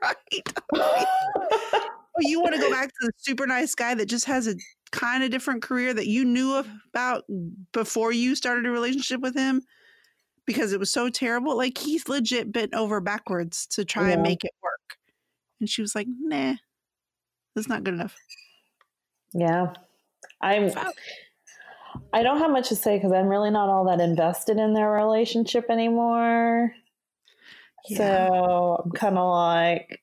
[0.02, 1.82] Right.
[2.20, 4.54] you want to go back to the super nice guy that just has a
[4.92, 7.24] kind of different career that you knew about
[7.72, 9.62] before you started a relationship with him
[10.46, 11.56] because it was so terrible.
[11.56, 14.14] Like he's legit bent over backwards to try yeah.
[14.14, 14.98] and make it work.
[15.60, 16.54] And she was like, nah,
[17.54, 18.16] that's not good enough.
[19.32, 19.72] Yeah.
[20.40, 20.72] I'm
[22.12, 24.90] I don't have much to say because I'm really not all that invested in their
[24.90, 26.72] relationship anymore.
[27.88, 28.28] Yeah.
[28.28, 30.00] So I'm kind of like,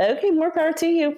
[0.00, 1.16] okay, more power to you.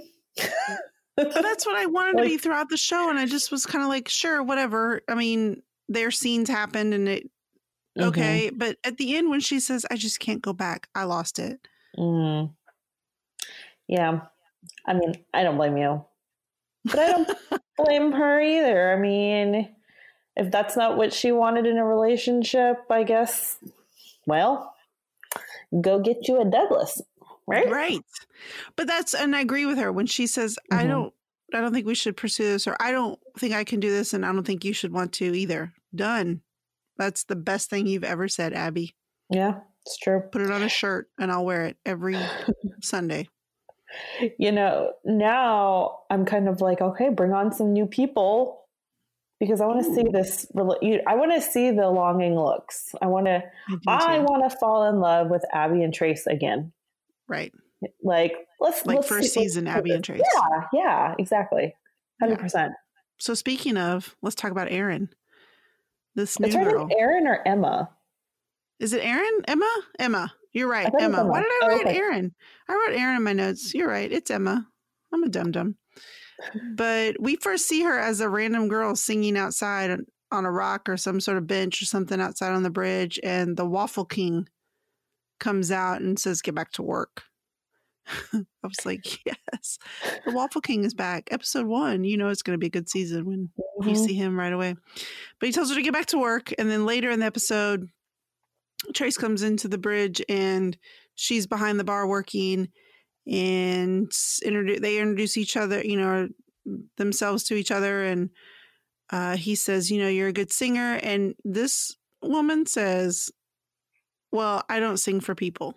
[1.17, 3.11] that's what I wanted like, to be throughout the show.
[3.11, 5.03] And I just was kind of like, sure, whatever.
[5.09, 7.31] I mean, their scenes happened and it,
[7.99, 8.09] mm-hmm.
[8.09, 8.51] okay.
[8.55, 11.61] But at the end, when she says, I just can't go back, I lost it.
[11.99, 12.53] Mm.
[13.89, 14.21] Yeah.
[14.87, 16.05] I mean, I don't blame you,
[16.85, 17.39] but I don't
[17.77, 18.93] blame her either.
[18.93, 19.69] I mean,
[20.37, 23.59] if that's not what she wanted in a relationship, I guess,
[24.27, 24.75] well,
[25.81, 27.01] go get you a Douglas
[27.51, 27.71] right?
[27.71, 28.01] Right.
[28.77, 30.83] But that's and i agree with her when she says mm-hmm.
[30.83, 31.13] i don't
[31.53, 34.15] i don't think we should pursue this or i don't think i can do this
[34.15, 35.73] and i don't think you should want to either.
[35.95, 36.43] Done.
[36.97, 38.95] That's the best thing you've ever said abby.
[39.29, 40.21] Yeah it's true.
[40.21, 42.17] Put it on a shirt and i'll wear it every
[42.83, 43.29] sunday.
[44.39, 48.60] You know now i'm kind of like okay bring on some new people
[49.41, 50.47] because I want to see this.
[50.55, 52.95] I want to see the longing looks.
[53.01, 53.43] I want to.
[53.89, 56.73] I, I want to fall in love with Abby and Trace again.
[57.27, 57.53] Right.
[58.03, 60.21] Like let's like let's first see, season Abby and Trace.
[60.35, 61.75] Yeah, yeah, exactly.
[62.21, 62.43] Hundred yeah.
[62.43, 62.73] percent.
[63.19, 65.09] So speaking of, let's talk about Erin.
[66.15, 66.89] This new girl.
[66.99, 67.89] Erin or Emma?
[68.79, 69.41] Is it Erin?
[69.47, 69.71] Emma?
[69.99, 70.33] Emma.
[70.53, 71.21] You're right, Emma.
[71.21, 71.27] Emma.
[71.27, 71.99] Why did I oh, write oh, okay.
[71.99, 72.35] Erin?
[72.69, 73.73] I wrote Erin in my notes.
[73.75, 74.11] You're right.
[74.11, 74.67] It's Emma.
[75.13, 75.77] I'm a dum dum.
[76.75, 80.01] But we first see her as a random girl singing outside
[80.33, 83.57] on a rock or some sort of bench or something outside on the bridge, and
[83.57, 84.49] the Waffle King
[85.39, 87.25] comes out and says, "Get back to work."
[88.07, 89.79] I was like, "Yes,
[90.25, 92.89] the Waffle King is back." Episode one, you know, it's going to be a good
[92.89, 93.89] season when mm-hmm.
[93.89, 94.75] you see him right away.
[95.39, 97.89] But he tells her to get back to work, and then later in the episode,
[98.95, 100.77] Trace comes into the bridge and
[101.15, 102.69] she's behind the bar working,
[103.27, 104.11] and
[104.43, 106.29] they introduce each other, you know,
[106.97, 108.31] themselves to each other, and
[109.11, 113.31] uh, he says, "You know, you're a good singer," and this woman says,
[114.33, 115.77] well, I don't sing for people.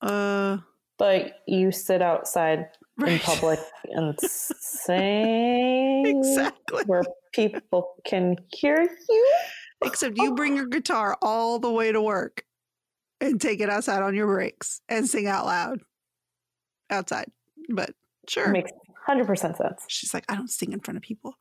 [0.00, 0.58] Uh,
[0.96, 2.66] but you sit outside
[2.98, 3.12] right.
[3.12, 7.02] in public and sing exactly where
[7.32, 9.34] people can hear you.
[9.84, 12.44] Except you bring your guitar all the way to work
[13.20, 15.80] and take it outside on your breaks and sing out loud
[16.90, 17.30] outside.
[17.68, 17.90] But
[18.28, 18.48] sure.
[18.48, 18.72] Makes
[19.08, 19.84] 100% sense.
[19.88, 21.34] She's like, I don't sing in front of people.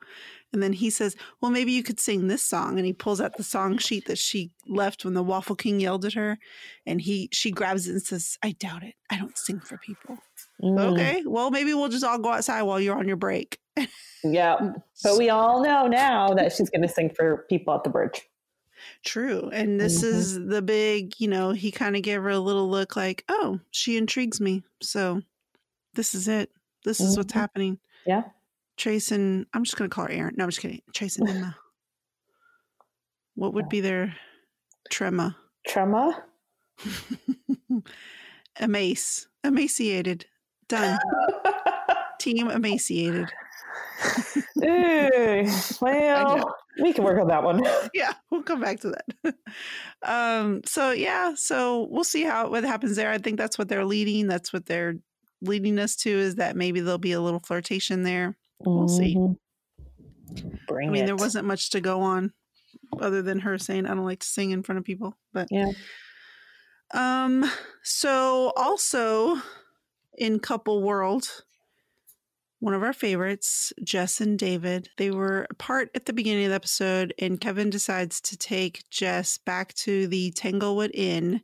[0.53, 2.77] And then he says, Well, maybe you could sing this song.
[2.77, 6.05] And he pulls out the song sheet that she left when the Waffle King yelled
[6.05, 6.37] at her.
[6.85, 8.95] And he she grabs it and says, I doubt it.
[9.09, 10.17] I don't sing for people.
[10.63, 10.93] Mm.
[10.93, 11.23] Okay.
[11.25, 13.59] Well, maybe we'll just all go outside while you're on your break.
[14.23, 14.55] yeah.
[15.03, 18.21] But we all know now that she's going to sing for people at the bridge.
[19.03, 19.49] True.
[19.51, 20.17] And this mm-hmm.
[20.17, 23.59] is the big, you know, he kind of gave her a little look like, oh,
[23.71, 24.63] she intrigues me.
[24.81, 25.21] So
[25.93, 26.51] this is it.
[26.83, 27.21] This is mm-hmm.
[27.21, 27.79] what's happening.
[28.05, 28.23] Yeah.
[28.77, 30.35] Trace and I'm just going to call her Aaron.
[30.37, 30.81] No, I'm just kidding.
[30.93, 31.55] Trace and Emma.
[33.35, 34.15] what would be their
[34.91, 35.35] trema?
[35.67, 36.13] Trema?
[38.61, 39.27] Emace.
[39.43, 40.25] Emaciated.
[40.67, 40.99] Done.
[42.19, 43.29] Team emaciated.
[44.63, 47.63] Ooh, well, we can work on that one.
[47.93, 49.35] yeah, we'll come back to that.
[50.03, 53.11] um, so yeah, so we'll see how what happens there.
[53.11, 54.27] I think that's what they're leading.
[54.27, 54.95] That's what they're
[55.41, 58.37] leading us to is that maybe there'll be a little flirtation there.
[58.59, 58.97] We'll mm-hmm.
[58.97, 60.47] see.
[60.67, 61.05] Bring I mean, it.
[61.07, 62.33] there wasn't much to go on
[62.99, 65.17] other than her saying, I don't like to sing in front of people.
[65.33, 65.71] But yeah.
[66.93, 67.49] Um,
[67.83, 69.37] so also
[70.17, 71.43] in couple world,
[72.59, 76.55] one of our favorites, Jess and David, they were apart at the beginning of the
[76.55, 81.41] episode, and Kevin decides to take Jess back to the Tanglewood Inn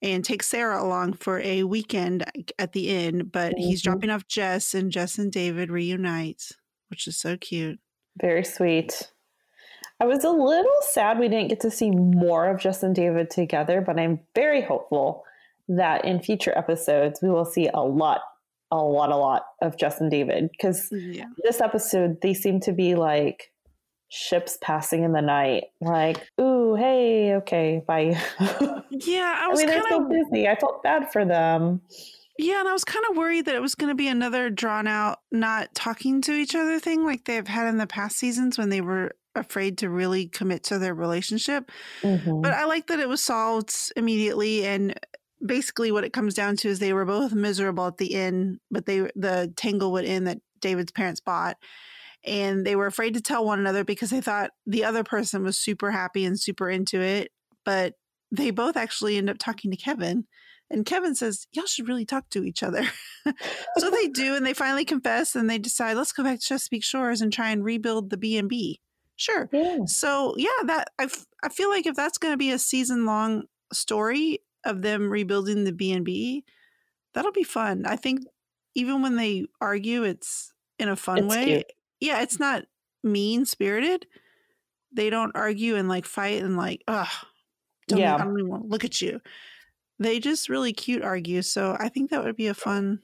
[0.00, 2.24] and take Sarah along for a weekend
[2.58, 3.68] at the inn, but mm-hmm.
[3.68, 6.52] he's dropping off Jess and Jess and David reunite,
[6.88, 7.78] which is so cute.
[8.20, 9.10] Very sweet.
[10.00, 13.30] I was a little sad we didn't get to see more of Jess and David
[13.30, 15.24] together, but I'm very hopeful
[15.68, 18.20] that in future episodes we will see a lot,
[18.80, 21.26] a lot, a lot of and David because Yeah.
[21.42, 23.50] this episode they seem to be like
[24.08, 25.64] ships passing in the night.
[25.80, 28.16] Like, ooh, hey, okay, bye.
[28.90, 30.46] Yeah, I I was mean, they're kind so of busy.
[30.46, 31.80] I felt bad for them.
[32.38, 34.86] yeah, and I was kind of worried that it was going to be another drawn
[34.86, 38.68] out, not talking to each other thing like they've had in the past seasons when
[38.68, 41.72] they were afraid to really commit to their relationship.
[42.02, 42.40] Mhm.
[42.40, 44.94] But I like that it was solved immediately and
[45.44, 48.86] basically what it comes down to is they were both miserable at the inn, but
[48.86, 51.56] they the Tanglewood Inn that David's parents bought.
[52.26, 55.58] And they were afraid to tell one another because they thought the other person was
[55.58, 57.30] super happy and super into it.
[57.64, 57.94] But
[58.32, 60.26] they both actually end up talking to Kevin.
[60.70, 62.84] And Kevin says, Y'all should really talk to each other.
[63.76, 66.82] so they do, and they finally confess and they decide, let's go back to Chesapeake
[66.82, 68.80] Shores and try and rebuild the B and B.
[69.16, 69.48] Sure.
[69.52, 69.78] yeah.
[69.86, 73.04] So yeah, that I, f- I feel like if that's going to be a season
[73.04, 76.44] long story of them rebuilding the B and B,
[77.14, 77.84] that'll be fun.
[77.86, 78.20] I think
[78.74, 81.44] even when they argue, it's in a fun It's way.
[81.44, 81.66] cute.
[82.00, 82.64] Yeah, it's not
[83.02, 84.06] mean spirited.
[84.92, 87.08] They don't argue and like fight and like, ugh,
[87.88, 88.14] don't Yeah.
[88.16, 89.20] I don't even want to look at you.
[89.98, 91.42] They just really cute argue.
[91.42, 93.00] So I think that would be a fun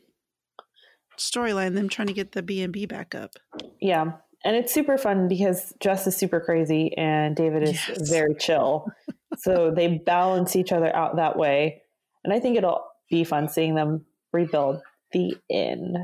[1.19, 1.75] storyline.
[1.75, 3.33] Them trying to get the B and B back up.
[3.81, 4.13] Yeah.
[4.45, 8.09] And it's super fun because Jess is super crazy and David is Yes.
[8.11, 8.87] very chill.
[9.43, 11.83] so they balance each other out that way.
[12.25, 14.81] And I think it'll be fun seeing them rebuild
[15.13, 15.95] the inn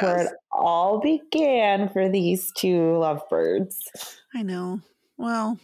[0.00, 3.76] where it all began for these two lovebirds.
[4.34, 4.80] I know.
[5.16, 5.58] Well,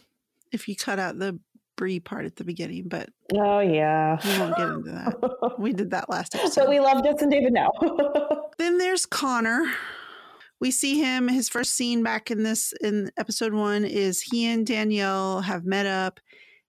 [0.51, 1.39] if you cut out the
[1.77, 4.17] Bree part at the beginning, but Oh, yeah.
[4.25, 5.53] we won't get into that.
[5.59, 6.69] We did that last but episode.
[6.69, 7.69] we love and David now.
[8.57, 9.63] then there's Connor.
[10.59, 11.27] We see him.
[11.27, 15.85] His first scene back in this in episode one is he and Danielle have met
[15.85, 16.19] up,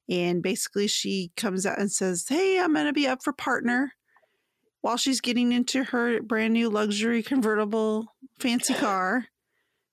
[0.09, 3.93] and basically she comes out and says, "Hey, I'm gonna be up for partner."
[4.81, 9.27] While she's getting into her brand new luxury convertible fancy car,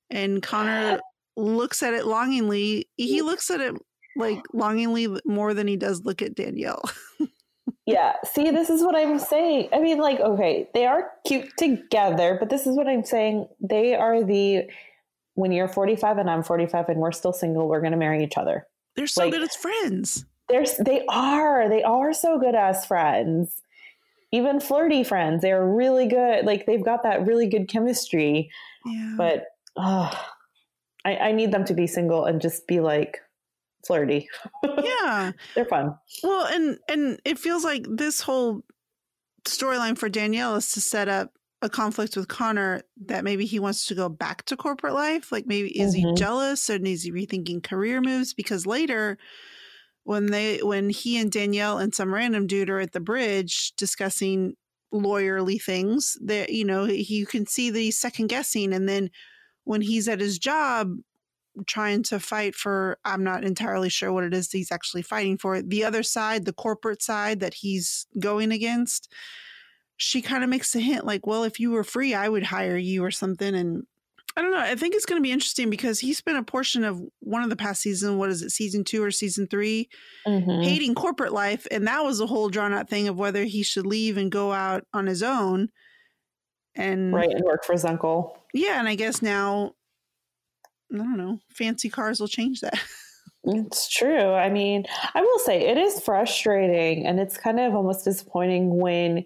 [0.10, 1.00] and Connor
[1.36, 2.88] looks at it longingly.
[2.96, 3.76] He looks at it
[4.16, 6.84] like longingly more than he does look at Danielle.
[7.86, 9.70] Yeah, see, this is what I'm saying.
[9.72, 13.48] I mean, like, okay, they are cute together, but this is what I'm saying.
[13.60, 14.64] They are the
[15.36, 18.38] when you're 45 and I'm 45 and we're still single, we're going to marry each
[18.38, 18.66] other.
[18.96, 20.26] They're so Like- good as friends.
[20.48, 21.68] They're, they are.
[21.70, 23.62] They are so good as friends.
[24.32, 25.42] Even flirty friends.
[25.42, 26.46] They're really good.
[26.46, 28.52] Like, they've got that really good chemistry.
[28.86, 29.16] Yeah.
[29.18, 30.14] But uh,
[31.04, 33.20] I, I need them to be single and just be like
[33.88, 34.28] flirty.
[34.84, 35.32] yeah.
[35.56, 35.96] They're fun.
[36.22, 38.62] Well, and and it feels like this whole
[39.46, 43.86] storyline for Danielle is to set up a conflict with Connor that maybe he wants
[43.88, 45.32] to go back to corporate life.
[45.32, 46.14] Like maybe is he Mhm.
[46.14, 48.34] jealous and is he rethinking career moves?
[48.34, 49.18] Because later
[50.04, 54.56] when they when he and Danielle and some random dude are at the bridge discussing
[54.94, 59.10] lawyerly things, that you know, he, you can see that he's second guessing and then
[59.66, 60.92] when he's at his job
[61.68, 65.62] trying to fight for I'm not entirely sure what it is he's actually fighting for.
[65.62, 69.12] The other side, the corporate side that he's going against,
[69.98, 72.78] she kind of makes a hint like, well, if you were free, I would hire
[72.78, 73.56] you or something.
[73.56, 73.84] And
[74.38, 74.58] I don't know.
[74.60, 77.50] I think it's going to be interesting because he spent a portion of one of
[77.50, 79.88] the past season, what is it, season two or season three,
[80.28, 80.66] Mhm.
[80.66, 81.66] hating corporate life.
[81.72, 84.52] And that was a whole drawn out thing of whether he should leave and go
[84.52, 85.70] out on his own.
[86.76, 87.30] And Right.
[87.32, 88.38] And work for his uncle.
[88.54, 89.76] yeah, and I guess now,
[90.94, 92.74] I don't know, fancy cars will change that.
[93.48, 94.32] It's true.
[94.34, 99.24] I mean, I will say it is frustrating and it's kind of almost disappointing when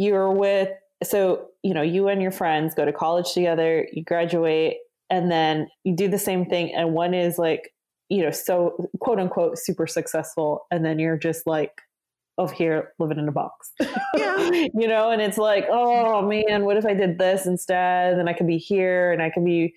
[0.00, 0.70] you're with,
[1.02, 4.78] so, you know, you and your friends go to college together, you graduate,
[5.10, 6.74] and then you do the same thing.
[6.74, 7.74] And one is like,
[8.08, 10.66] you know, so quote unquote super successful.
[10.70, 11.82] And then you're just like,
[12.38, 13.72] over here living in a box.
[14.16, 14.50] Yeah.
[14.50, 18.18] you know, and it's like, oh man, what if I did this instead?
[18.18, 19.74] Then I could be here and I could be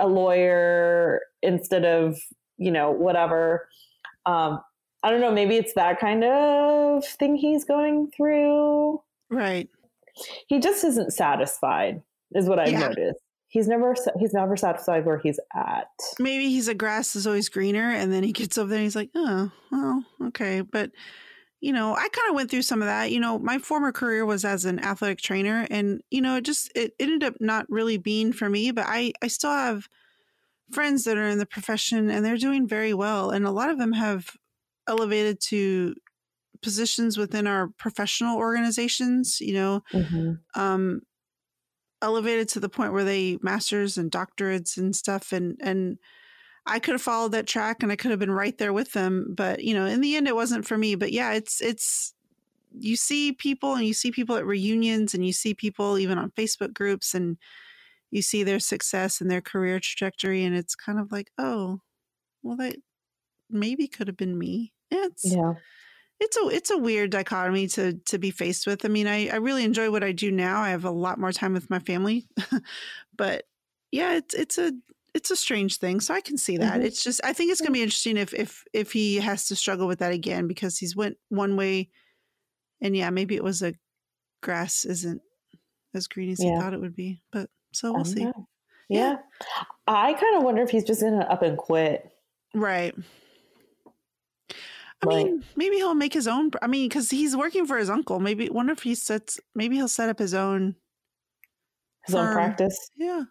[0.00, 2.18] a lawyer instead of,
[2.58, 3.68] you know, whatever.
[4.26, 4.60] Um,
[5.04, 9.00] I don't know, maybe it's that kind of thing he's going through.
[9.32, 9.68] Right.
[10.46, 12.02] He just isn't satisfied,
[12.34, 12.88] is what I've Yeah.
[12.88, 13.20] noticed.
[13.48, 15.88] He's never he's never satisfied where he's at.
[16.18, 18.96] maybe he's a grass is always greener and then he gets over there and he's
[18.96, 20.90] like oh well okay but
[21.60, 24.24] you know i kind of went through some of that you know my former career
[24.24, 27.98] was as an athletic trainer and you know it just it ended up not really
[27.98, 29.86] being for me but i i still have
[30.70, 33.76] friends that are in the profession and they're doing very well and a lot of
[33.78, 34.30] them have
[34.88, 35.94] elevated to
[36.62, 39.82] positions within our professional organizations you know
[40.54, 41.02] um
[42.00, 45.98] elevated to the point where they masters and doctorates and stuff and and
[46.66, 49.34] I could have followed that track and I could have been right there with them
[49.36, 52.14] but you know in the end it wasn't for me but yeah it's it's
[52.72, 56.30] you see people and you see people at reunions and you see people even on
[56.32, 57.38] Facebook groups and
[58.10, 61.80] you see their success and their career trajectory and it's kind of like, oh,
[62.42, 62.76] well that
[63.50, 64.72] maybe could have been me.
[64.90, 65.54] It's Yeah.
[66.22, 68.84] It's a it's a weird dichotomy to to be faced with.
[68.84, 70.60] I mean, I I really enjoy what I do now.
[70.60, 72.26] I have a lot more time with my family.
[73.16, 73.44] but
[73.90, 74.72] yeah, it's it's a
[75.14, 76.00] it's a strange thing.
[76.00, 76.80] So I can see that.
[76.80, 76.84] Mhm.
[76.84, 79.56] It's just I think it's going to be interesting if if if he has to
[79.56, 81.90] struggle with that again because he's went one way
[82.80, 83.74] and yeah, maybe it was a
[84.42, 85.22] grass isn't
[85.94, 87.20] as green as he thought it would be.
[87.30, 88.24] But so we'll see.
[88.24, 88.48] know.
[88.88, 89.16] Yeah.
[89.86, 92.10] I kind of wonder if he's just going to up and quit.
[92.54, 92.94] Right.
[95.02, 96.50] I Like- mean, maybe he'll make his own.
[96.62, 98.20] I mean, because he's working for his uncle.
[98.20, 99.40] Maybe wonder if he sets.
[99.54, 100.76] Maybe he'll set up his own.
[102.06, 102.76] His own practice.
[102.96, 103.22] Yeah,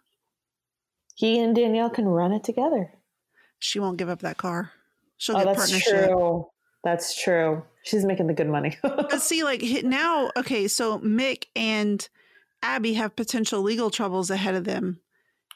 [1.14, 2.92] He and Danielle can run it together.
[3.58, 4.72] she won't give up that car.
[5.18, 6.08] She'll Oh, get that's partnership.
[6.08, 6.48] true.
[6.84, 7.62] That's true.
[7.84, 8.76] She's making the good money.
[8.82, 12.08] But see, like now, okay, so Mick and
[12.62, 15.00] Abby have potential legal troubles ahead of them.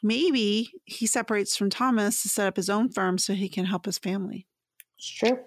[0.03, 3.85] Maybe he separates from Thomas to set up his own firm so he can help
[3.85, 4.47] his family.
[4.97, 5.39] it's true.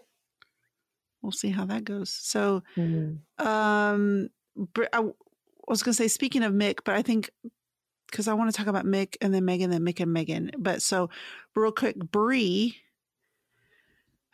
[1.22, 2.10] We'll see how that goes.
[2.10, 3.18] So, Mm.
[3.38, 4.28] um,
[4.92, 5.00] I
[5.68, 7.30] was going to say, speaking of Mick, but I think
[8.10, 10.50] because I want to talk about Mick and then Megan, then Mick and Megan.
[10.58, 11.10] But so,
[11.54, 12.76] real quick, Bree.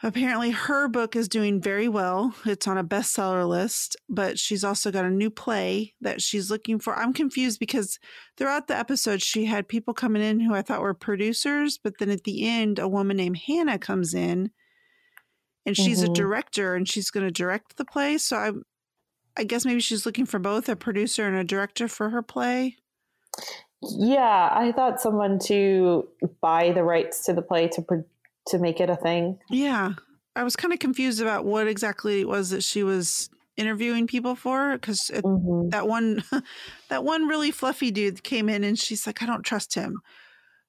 [0.02, 2.34] Apparently, her book is doing very well.
[2.44, 6.78] It's on a bestseller list, but she's also got a new play that she's looking
[6.78, 6.94] for.
[6.94, 7.98] I'm confused because
[8.36, 12.10] throughout the episode, she had people coming in who I thought were producers, but then
[12.10, 14.50] at the end, a woman named Hannah comes in
[15.66, 16.14] and she's a Mhm.
[16.14, 18.16] director and she's going to direct the play.
[18.18, 18.52] So I,
[19.36, 22.76] I guess maybe she's looking for both a producer and a director for her play.
[23.82, 26.08] Yeah, I thought someone to
[26.40, 28.04] buy the rights to the play to pro-
[28.48, 29.38] to make it a thing.
[29.50, 29.92] Yeah.
[30.36, 34.34] I was kind of confused about what exactly it was that she was interviewing people
[34.36, 35.70] for because Mhm.
[35.70, 36.22] that one
[36.88, 40.00] that one really fluffy dude came in and she's like, I don't trust him.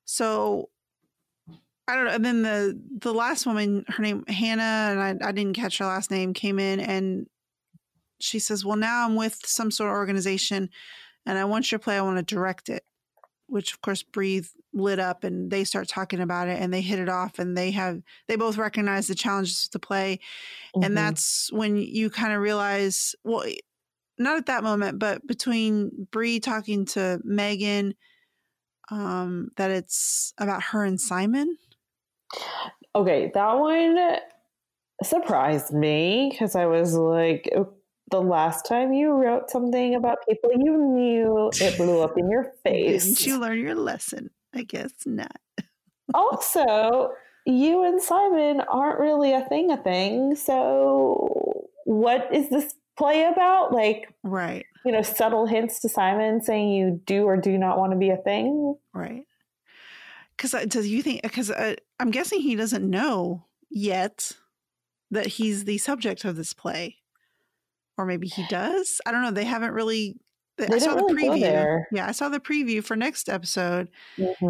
[0.06, 0.70] So
[1.88, 2.12] I don't know.
[2.12, 5.86] And then the the last woman, her name Hannah, and I, I didn't catch her
[5.86, 7.28] last name, came in and
[8.20, 10.70] she says, Well, now I'm with some sort of organization
[11.26, 12.84] and I want your play, I want to direct it.
[13.48, 17.00] Which of course Breathe lit up and they start talking about it and they hit
[17.00, 20.20] it off and they have they both recognize the challenges of the play
[20.76, 20.86] Mhm.
[20.86, 23.46] and that's when you kind of realize well
[24.20, 27.96] not at that moment but between Bree talking to Megan
[28.92, 31.58] um that it's about her and Simon
[32.96, 33.32] okay.
[33.34, 33.98] That one
[35.04, 37.74] surprised me because I was like, "Oh,
[38.12, 42.54] the last time you wrote something about people you knew, it blew up in your
[42.64, 43.04] face.
[43.16, 45.40] didn't you learn your lesson I guess not
[46.14, 47.12] also,
[47.46, 50.36] you and Simon aren't really a thing, a thing.
[50.36, 53.74] So, what is this play about?
[53.74, 57.92] Like, right you know, subtle hints to Simon saying you do or do not want
[57.92, 58.76] to be a thing.
[58.94, 59.24] right
[60.38, 64.34] because does you think because uh, I'm guessing he doesn't know yet
[65.12, 66.98] that he's the subject of this play
[67.98, 70.20] or maybe he does I don't know they haven't really
[70.60, 71.86] I They saw didn't the really preview.
[71.92, 73.90] Yeah, I saw the preview for next episode,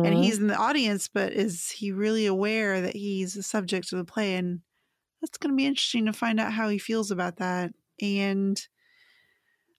[0.03, 0.15] and Mhm.
[0.15, 4.05] he's in the audience, but is he really aware that he's the subject of the
[4.05, 4.35] play?
[4.35, 4.61] And
[5.21, 7.73] that's going to be interesting to find out how he feels about that.
[8.01, 8.61] And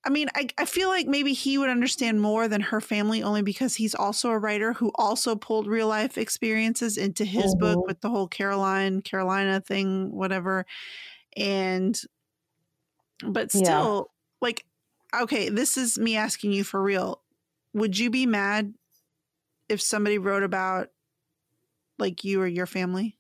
[0.04, 3.42] I mean, I, I feel like maybe he would understand more than her family only
[3.42, 7.88] because he's also a writer who also pulled real life experiences into his book Mhm.
[7.88, 10.64] with the whole Caroline, Carolina thing, whatever.
[11.36, 12.00] And,
[13.26, 13.88] but Yeah.
[13.90, 14.64] still, like,
[15.14, 17.22] okay, this is me asking you for real.
[17.74, 18.74] Would you be mad
[19.68, 20.90] if somebody wrote about
[21.98, 23.18] like you or your family?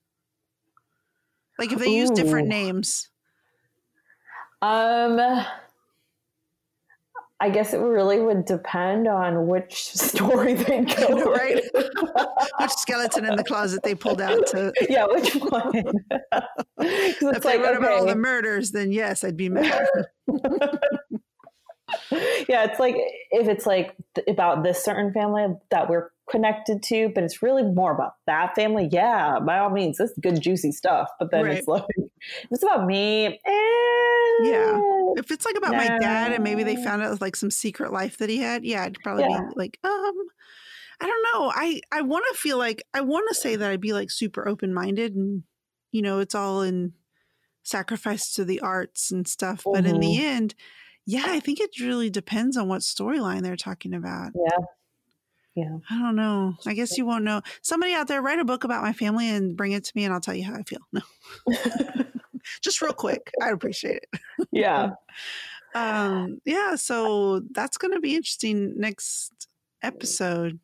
[1.58, 3.10] Like if they use different names.
[4.60, 5.44] Um,
[7.40, 11.62] I guess it really would depend on which story they go Right.
[12.60, 15.72] Which skeleton in the closet they pulled out to yeah, which one?
[15.74, 15.92] if
[16.78, 19.86] it's they like, wrote about all the murders, then yes, I'd be mad.
[22.48, 22.96] yeah, it's like
[23.30, 23.94] if it's like
[24.26, 28.88] about this certain family that we're connected to, but it's really more about that family.
[28.90, 31.08] Yeah, by all means, this is good juicy stuff.
[31.18, 33.26] But then it's like if it's about me.
[33.26, 33.40] Eh,
[34.42, 34.80] Yeah.
[35.16, 38.18] If it's like about my dad and maybe they found out like some secret life
[38.18, 39.40] that he had, yeah, I'd probably Yeah.
[39.40, 40.14] be like, um,
[41.00, 41.52] I don't know.
[41.54, 44.46] I I want to feel like I want to say that I'd be like super
[44.48, 45.42] open minded and
[45.92, 46.92] you know it's all in
[47.62, 49.62] sacrifice to the arts and stuff.
[49.64, 50.54] But in the end,
[51.06, 54.32] yeah, I think it really depends on what storyline they're talking about.
[54.34, 54.64] Yeah.
[55.58, 55.78] Yeah.
[55.90, 56.54] I don't know.
[56.66, 57.42] I guess you won't know.
[57.62, 60.14] Somebody out there write a book about my family and bring it to me, and
[60.14, 60.78] I'll tell you how I feel.
[60.92, 61.00] No,
[62.62, 63.30] just real quick.
[63.42, 64.48] I'd appreciate it.
[64.52, 64.90] yeah.
[65.74, 69.48] um, yeah, so that's going to be interesting next
[69.82, 70.60] episode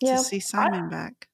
[0.00, 1.28] Yeah, to see Simon back.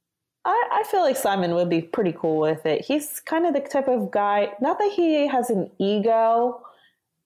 [0.45, 2.85] I, I feel like Simon would be pretty cool with it.
[2.85, 6.63] He's kind of the type of guy, not that he has an ego,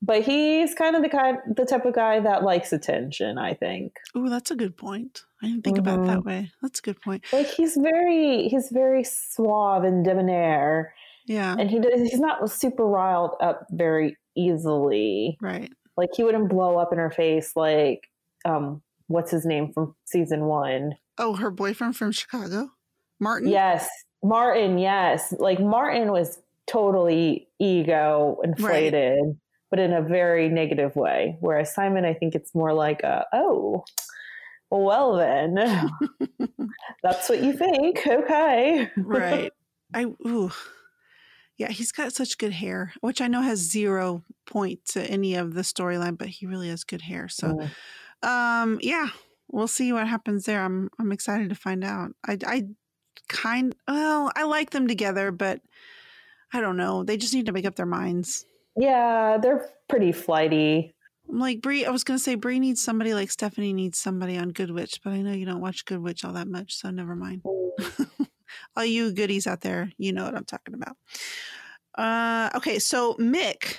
[0.02, 3.38] but he's kind of the kind, the type of guy that likes attention.
[3.38, 3.96] I think.
[4.14, 5.22] Oh, that's a good point.
[5.42, 6.50] I didn't think about it that way.
[6.60, 7.24] That's a good point.
[7.32, 10.94] Like he's very, he's very suave and debonair,
[11.26, 15.36] Yeah, and he does, he's not super riled up very easily.
[15.40, 15.72] right.
[15.96, 18.08] Like he wouldn't blow up in her face like,
[18.44, 20.92] um, what's his name from season one?
[21.18, 22.70] Oh, her boyfriend from Chicago,
[23.20, 23.48] Martin.
[23.48, 23.88] Yes,
[24.22, 24.78] Martin.
[24.78, 29.36] Yes, like Martin was totally ego inflated,
[29.72, 31.38] but in a very negative way.
[31.40, 33.84] Whereas Simon, I think it's more like, a, oh,
[34.70, 35.54] well then,
[37.02, 38.06] that's what you think.
[38.06, 39.50] Okay, right.
[39.94, 40.52] I ooh.
[41.56, 45.54] Yeah, he's got such good hair, which I know has zero point to any of
[45.54, 47.28] the storyline, but he really has good hair.
[47.28, 47.54] So,
[48.22, 48.28] Mm.
[48.28, 49.08] um, yeah,
[49.48, 50.62] we'll see what happens there.
[50.62, 52.10] I'm I'm excited to find out.
[52.26, 52.66] I I
[53.28, 55.60] kind well, I like them together, but
[56.52, 57.04] I don't know.
[57.04, 58.44] They just need to make up their minds.
[58.76, 60.94] Yeah, they're pretty flighty.
[61.28, 61.84] I'm like Bree.
[61.86, 65.12] I was gonna say Bree needs somebody like Stephanie needs somebody on Good Witch, but
[65.12, 67.42] I know you don't watch Good Witch all that much, so never mind.
[68.76, 70.96] all you goodies out there, you know what I'm talking about.
[71.96, 73.76] Uh, okay, so Mick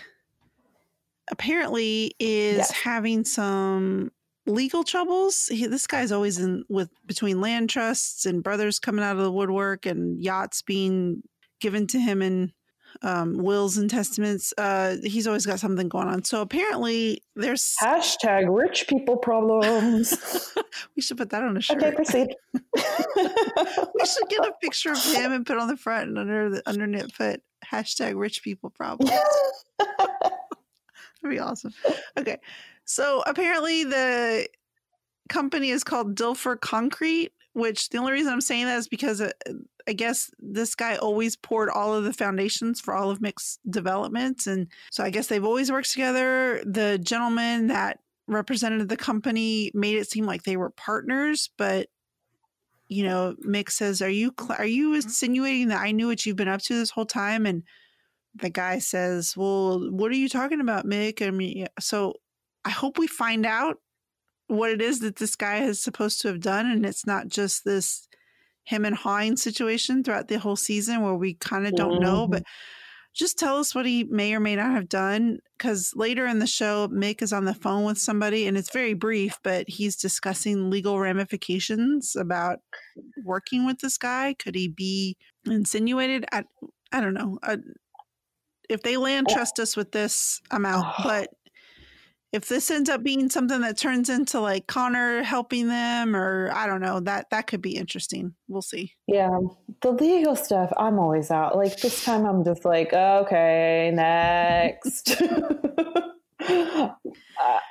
[1.31, 2.71] apparently is Yes.
[2.71, 4.11] having some
[4.45, 5.47] legal troubles.
[5.47, 9.31] He, this guy's always in with between land trusts and brothers coming out of the
[9.31, 11.23] woodwork and yachts being
[11.61, 12.51] given to him in
[13.03, 14.53] um, wills and testaments.
[14.57, 16.23] Uh, he's always got something going on.
[16.23, 20.53] So apparently, there's Hashtag rich people problems.
[20.95, 21.83] we should put that on a shirt.
[21.83, 22.35] okay, proceed.
[22.53, 26.63] we should get a picture of him and put on the front and under the
[26.67, 29.09] underneath put hashtag rich people problem.
[29.79, 31.73] That'd be awesome.
[32.17, 32.39] Okay.
[32.85, 34.47] So apparently the
[35.29, 39.31] company is called Dilfer Concrete, which the only reason I'm saying that is because uh,
[39.87, 44.47] I guess this guy always poured all of the foundations for all of Mick's developments.
[44.47, 46.63] And so I guess they've always worked together.
[46.65, 51.89] The gentleman that represented the company made it seem like they were partners, but
[52.87, 54.95] you know, Mick says, "Are you are you mm-hmm.
[54.95, 57.63] insinuating that I knew what you've been up to this whole time?" And
[58.35, 62.15] the guy says, "Well, what are you talking about, Mick?" I mean, yeah, so
[62.65, 63.77] I hope we find out
[64.47, 67.65] what it is that this guy is supposed to have done, and it's not just
[67.65, 68.07] this
[68.63, 72.43] him and Hine situation throughout the whole season where we kind of don't know, but
[73.13, 75.37] just tell us what he may or may not have done.
[75.57, 78.93] Because later in the show, Mick is on the phone with somebody, and it's very
[78.93, 82.59] brief, but he's discussing legal ramifications about
[83.23, 84.33] working with this guy.
[84.39, 86.25] Could he be insinuated?
[86.31, 86.43] I,
[86.91, 87.37] I don't know.
[87.43, 87.57] Uh,
[88.69, 89.33] if they land Oh.
[89.33, 90.93] trust us with this, I'm out.
[91.03, 91.29] But
[92.33, 96.65] if this ends up being something that turns into like Connor helping them, or I
[96.65, 98.33] don't know, that that could be interesting.
[98.47, 98.91] We'll see.
[99.07, 99.39] Yeah,
[99.81, 101.55] the legal stuff, I'm always out.
[101.55, 105.21] Like this time, I'm just like, okay, next.
[105.21, 106.89] uh,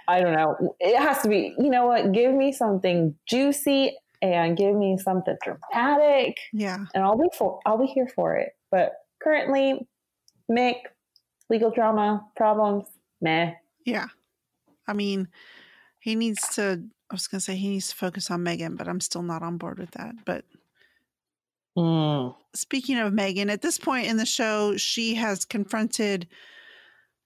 [0.09, 0.75] I don't know.
[0.79, 2.13] It has to be, you know what?
[2.13, 6.85] Give me something juicy and give me something dramatic, Yeah.
[6.95, 7.59] and I'll be for.
[7.67, 8.51] I'll be here for it.
[8.71, 9.89] But currently,
[10.49, 10.77] Mick,
[11.51, 12.85] legal drama problems,
[13.21, 13.55] meh.
[13.85, 14.07] Yeah.
[14.87, 15.29] I mean,
[16.01, 16.85] he needs to.
[17.11, 19.59] I was gonna say he needs to focus on Megan, but I'm still not on
[19.59, 20.25] board with that.
[20.25, 20.45] But
[21.77, 22.35] Mm.
[22.55, 26.29] speaking of Megan, at this point in the show, she has confronted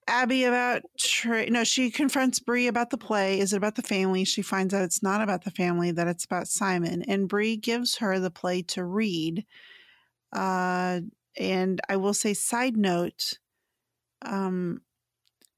[0.09, 3.39] Abby about tra- no, she confronts Bree about the play.
[3.41, 4.23] Is it about the family?
[4.23, 7.03] She finds out it's not about the family; that it's about Simon.
[7.03, 9.45] And Bree gives her the play to read.
[10.33, 11.01] Uh,
[11.37, 13.39] and I will say, side note,
[14.23, 14.81] um,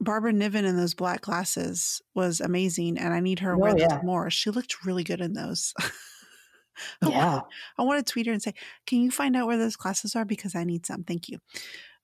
[0.02, 3.74] Barbara Niven in those black glasses was amazing, and I need her to Oh, wear
[3.76, 4.30] those more.
[4.30, 5.74] She looked really good in those.
[7.02, 7.42] I Yeah.
[7.78, 8.54] I want to tweet her and say,
[8.88, 11.04] "Can you find out where those glasses are because I need some?
[11.04, 11.40] Thank you."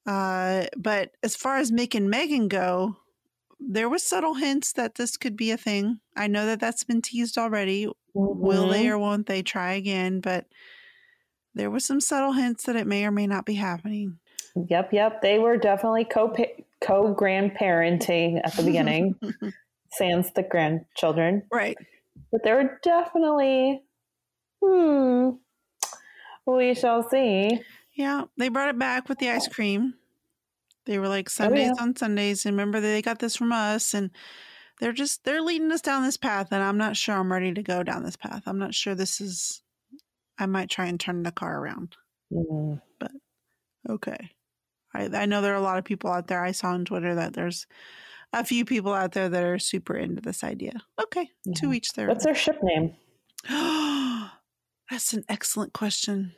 [0.05, 2.97] Uh, but as far as Mick and Megan go,
[3.59, 5.99] there was subtle hints that this could be a thing.
[6.17, 7.87] I know that that's been teased already.
[8.13, 8.89] Will they Mhm.
[8.91, 10.19] or won't they try again?
[10.19, 10.47] But
[11.53, 14.19] there was some subtle hints that it may or may not be happening.
[14.55, 15.21] Yep, yep.
[15.21, 16.27] They were definitely co
[16.81, 19.15] co grandparenting at the beginning,
[19.91, 21.43] sans the grandchildren.
[21.51, 21.77] right.
[22.31, 23.81] But there were definitely,
[24.63, 25.31] hmm,
[26.45, 27.61] we shall see.
[27.93, 29.93] Yeah, they brought it back with the ice cream.
[30.85, 31.83] They were like Sundays yeah.
[31.83, 34.11] on Sundays, and remember they got this from us, and
[34.79, 37.63] they're just they're leading us down this path, and I'm not sure I'm ready to
[37.63, 38.43] go down this path.
[38.45, 39.61] I'm not sure this is.
[40.37, 41.95] I might try and turn the car around.
[42.31, 42.81] Mm.
[43.89, 44.31] Okay,
[44.95, 46.43] I I know there are a lot of people out there.
[46.43, 47.67] I saw on Twitter that there's
[48.33, 50.73] a few people out there that are super into this idea.
[51.01, 51.53] Okay, yeah.
[51.55, 52.07] to each their.
[52.07, 52.95] What's their ship name?
[54.89, 56.33] That's an excellent question.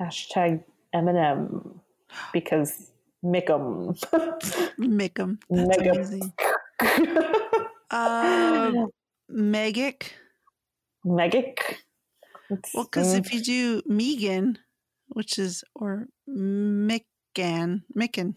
[0.00, 1.80] Hashtag Eminem
[2.32, 2.90] because
[3.24, 3.98] Mickum.
[4.78, 5.38] Mickum.
[5.50, 5.92] That's Megap.
[5.92, 6.32] amazing.
[7.90, 8.72] uh,
[9.30, 10.12] Megic.
[11.04, 11.58] Megic.
[12.74, 14.58] Well, because if you do Megan,
[15.08, 18.34] which is or Mickan, Mickan.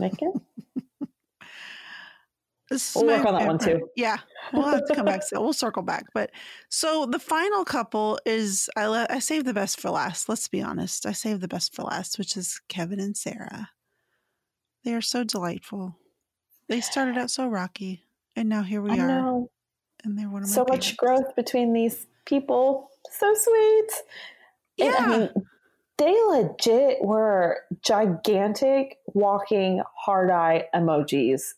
[0.00, 0.40] Mickan.
[2.70, 3.88] we'll work on that one too.
[3.96, 4.18] Yeah,
[4.52, 5.22] we'll have to come back.
[5.22, 6.06] So we'll circle back.
[6.12, 6.30] But
[6.68, 10.28] so the final couple is I le- I saved the best for last.
[10.28, 11.06] Let's be honest.
[11.06, 13.70] I saved the best for last, which is Kevin and Sarah.
[14.84, 15.96] They are so delightful.
[16.68, 18.02] They started out so rocky,
[18.34, 19.08] and now here we I are.
[19.08, 19.50] Know.
[20.04, 22.90] And they're one of so much growth between these people.
[23.10, 23.90] So sweet.
[24.76, 24.94] Yeah.
[24.98, 25.30] I mean,
[25.98, 31.54] they legit were gigantic walking hard eye emojis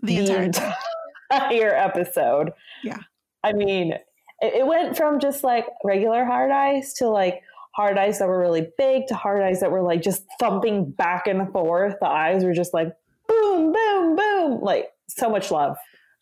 [0.00, 0.74] the, the entire,
[1.30, 2.52] entire episode.
[2.84, 2.98] Yeah.
[3.42, 3.92] I mean,
[4.40, 7.42] it, it went from just like regular hard eyes to like
[7.74, 11.26] hard eyes that were really big to hard eyes that were like just thumping back
[11.26, 11.94] and forth.
[12.00, 12.92] The eyes were just like
[13.26, 14.60] boom, boom, boom.
[14.60, 15.76] Like so much love.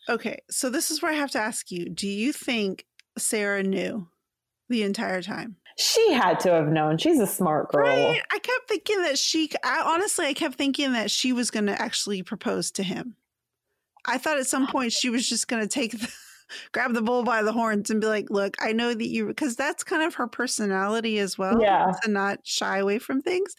[0.09, 0.39] Okay.
[0.51, 2.87] So this is where I have to ask you do you think
[3.19, 4.09] Sarah knew
[4.69, 5.57] the entire time?
[5.79, 6.99] She had to have known.
[6.99, 7.87] She's a smart girl.
[7.87, 8.21] Right?
[8.33, 11.81] I kept thinking that she, I, honestly, I kept thinking that she was going to
[11.81, 13.15] actually propose to him.
[14.05, 16.13] I thought at some point she was just going to take the,
[16.73, 19.55] grab the bull by the horns and be like, look, I know that you, because
[19.55, 21.63] that's kind of her personality as well.
[21.63, 21.93] Yeah.
[22.03, 23.55] To not shy away from things.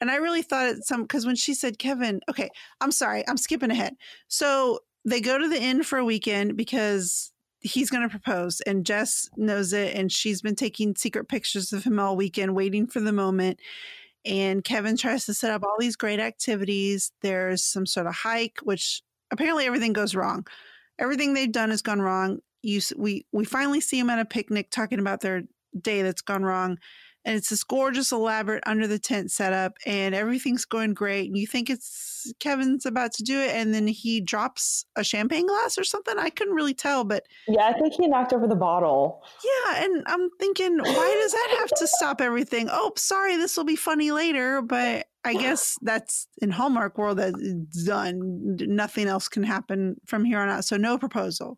[0.00, 2.50] And I really thought it some, because when she said, Kevin, okay,
[2.80, 3.94] I'm sorry, I'm skipping ahead.
[4.26, 7.30] So they go to the inn for a weekend because
[7.64, 11.82] he's going to propose and Jess knows it and she's been taking secret pictures of
[11.82, 13.58] him all weekend waiting for the moment
[14.24, 18.58] and Kevin tries to set up all these great activities there's some sort of hike
[18.62, 19.02] which
[19.34, 20.46] apparently everything goes wrong.
[20.98, 22.38] Everything they've done has gone wrong.
[22.62, 25.42] You, we we finally see them at a picnic talking about their
[25.78, 26.78] day that's gone wrong,
[27.24, 31.26] and it's this gorgeous, elaborate under the tent setup, and everything's going great.
[31.26, 35.46] And you think it's Kevin's about to do it, and then he drops a champagne
[35.46, 36.18] glass or something.
[36.18, 39.22] I couldn't really tell, but yeah, I think he knocked over the bottle.
[39.44, 42.68] Yeah, and I'm thinking, why does that have to stop everything?
[42.70, 47.34] Oh, sorry, this will be funny later, but I guess that's in Hallmark world that
[47.38, 48.58] it's done.
[48.60, 50.66] Nothing else can happen from here on out.
[50.66, 51.56] So no proposal.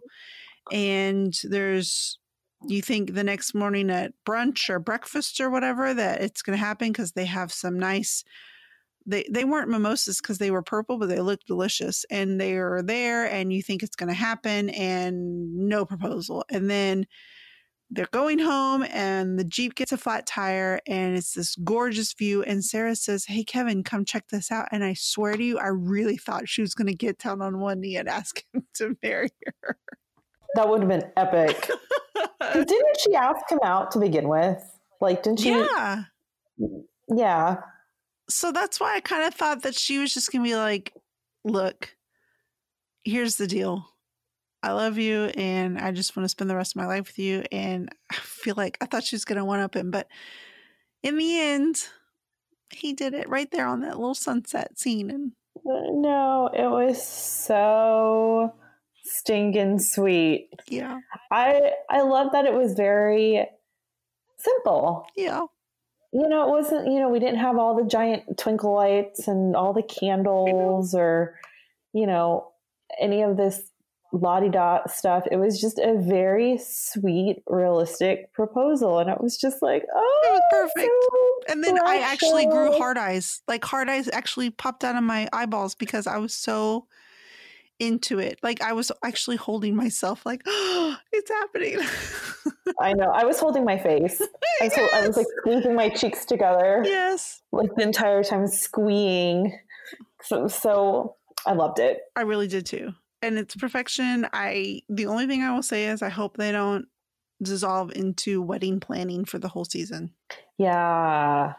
[0.71, 2.19] And there's
[2.67, 6.65] you think the next morning at brunch or breakfast or whatever that it's going to
[6.65, 8.25] happen because they have some nice
[9.05, 12.83] they they weren't mimosas because they were purple but they looked delicious and they are
[12.83, 17.07] there and you think it's going to happen and no proposal and then
[17.91, 22.43] they're going home and the Jeep gets a flat tire and it's this gorgeous view.
[22.43, 24.69] And Sarah says, Hey, Kevin, come check this out.
[24.73, 27.61] And I swear to you, I really thought she was going to get down on
[27.61, 29.31] one knee and ask him to marry
[29.63, 29.79] her.
[30.55, 31.71] That would have been epic.
[32.53, 34.63] didn't she ask him out to begin with?
[35.01, 35.51] Like, didn't she?
[35.51, 36.05] Yeah.
[37.09, 37.57] Yeah.
[38.29, 40.93] So that's why I kind of thought that she was just going to be like,
[41.45, 41.97] Look,
[43.05, 43.87] here's the deal
[44.63, 47.19] I love you and I just want to spend the rest of my life with
[47.21, 47.45] you.
[47.53, 50.09] And I feel like I thought she was going to one up him, but
[51.05, 51.89] in the end,
[52.71, 55.11] he did it right there on that little sunset scene.
[55.11, 55.33] And
[55.65, 58.55] no, it was so
[59.07, 60.51] stinking sweet.
[60.69, 60.99] Yeah.
[61.31, 63.47] I I love that it was very
[64.39, 65.07] simple.
[65.17, 65.43] Yeah.
[66.13, 69.55] You know, it wasn't, you know, we didn't have all the giant twinkle lights and
[69.55, 71.39] all the candles or,
[71.93, 72.53] you know,
[73.01, 73.71] any of this
[74.13, 75.25] lottie dot stuff.
[75.31, 78.99] It was just a very sweet, realistic proposal.
[78.99, 80.91] And it was just like, oh, it was perfect.
[81.11, 83.43] So and then I actually grew hard eyes.
[83.47, 86.87] Like hard eyes actually popped out of my eyeballs because I was so
[87.79, 88.39] into it.
[88.43, 91.79] Like I was actually holding myself like, oh, it's happening.
[92.81, 93.11] I know.
[93.13, 94.21] I was holding my face.
[94.61, 94.79] I, yes.
[94.95, 96.83] I was like squeezing my cheeks together.
[96.85, 97.43] Yes.
[97.53, 99.59] Like the entire time squeeing.
[100.23, 101.17] So, so
[101.47, 102.01] I loved it.
[102.17, 104.27] I really did too and it's perfection.
[104.33, 106.87] I the only thing I will say is I hope they don't
[107.43, 110.13] dissolve into wedding planning for the whole season.
[110.59, 111.55] Yeah.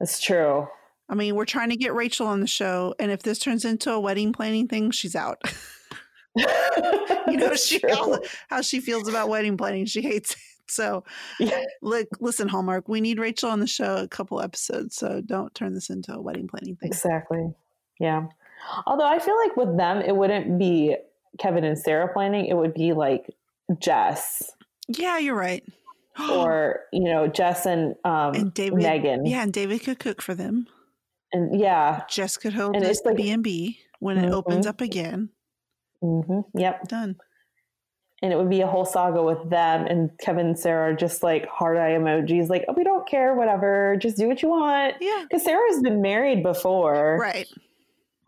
[0.00, 0.66] That's true.
[1.08, 3.92] I mean, we're trying to get Rachel on the show, and if this turns into
[3.92, 5.40] a wedding planning thing, she's out.
[6.36, 9.86] you know she, how, how, she feels about wedding planning.
[9.86, 10.38] She hates it.
[10.66, 11.04] So,
[11.38, 11.62] yeah.
[11.82, 14.96] look, listen, Hallmark, we need Rachel on the show a couple episodes.
[14.96, 16.88] So don't turn this into a wedding planning thing.
[16.88, 17.52] Exactly.
[18.00, 18.28] Yeah.
[18.86, 20.96] Although I feel like with them, it wouldn't be
[21.38, 22.46] Kevin and Sarah planning.
[22.46, 23.26] It would be like
[23.78, 24.52] Jess.
[24.88, 25.62] Yeah, you're right.
[26.30, 29.26] or you know Jess and um and David, Megan.
[29.26, 30.66] Yeah, and David could cook for them.
[31.34, 33.80] And yeah, Jess could hold and it's like, B and B.
[33.98, 35.30] when it opens up again.
[36.00, 36.86] hmm Yep.
[36.86, 37.16] Done.
[38.22, 41.24] And it would be a whole saga with them and Kevin and Sarah are just
[41.24, 44.94] like hard eye emojis, like, oh, we don't care, whatever, just do what you want.
[45.00, 45.24] Yeah.
[45.28, 47.18] Because Sarah's been married before.
[47.20, 47.48] Right.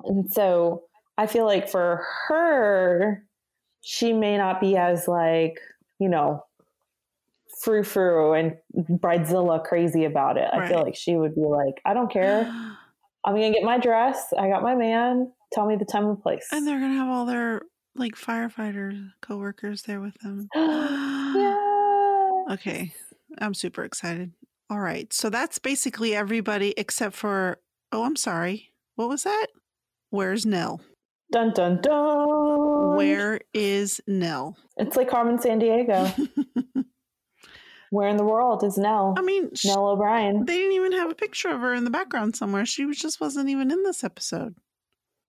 [0.04, 0.82] And so
[1.16, 3.24] I feel like for her,
[3.82, 5.61] she may not be as like,
[6.00, 6.44] you know,
[7.62, 10.48] frou frou and bridezilla crazy about it.
[10.52, 12.52] I feel like she would be like, I don't care.
[13.26, 14.32] I'm gonna get my dress.
[14.38, 15.32] I got my man.
[15.52, 16.46] Tell me the time and place.
[16.52, 17.62] And they're gonna have all their
[17.96, 20.48] like firefighter coworkers there with them.
[20.54, 22.54] yeah.
[22.54, 22.94] Okay.
[23.38, 24.32] I'm super excited.
[24.70, 25.12] All right.
[25.12, 27.58] So that's basically everybody except for
[27.90, 28.70] oh, I'm sorry.
[28.94, 29.48] What was that?
[30.10, 30.80] Where's Nell?
[31.32, 32.96] Dun dun dun.
[32.96, 34.56] Where is Nell?
[34.76, 36.28] It's like Carmen Sandiego.
[37.91, 39.14] Where in the world is Nell?
[39.16, 40.45] I mean, sh- Nell O'Brien.
[40.45, 42.66] they didn't even have a picture of her in the background somewhere.
[42.66, 44.57] She was just wasn't even in this episode.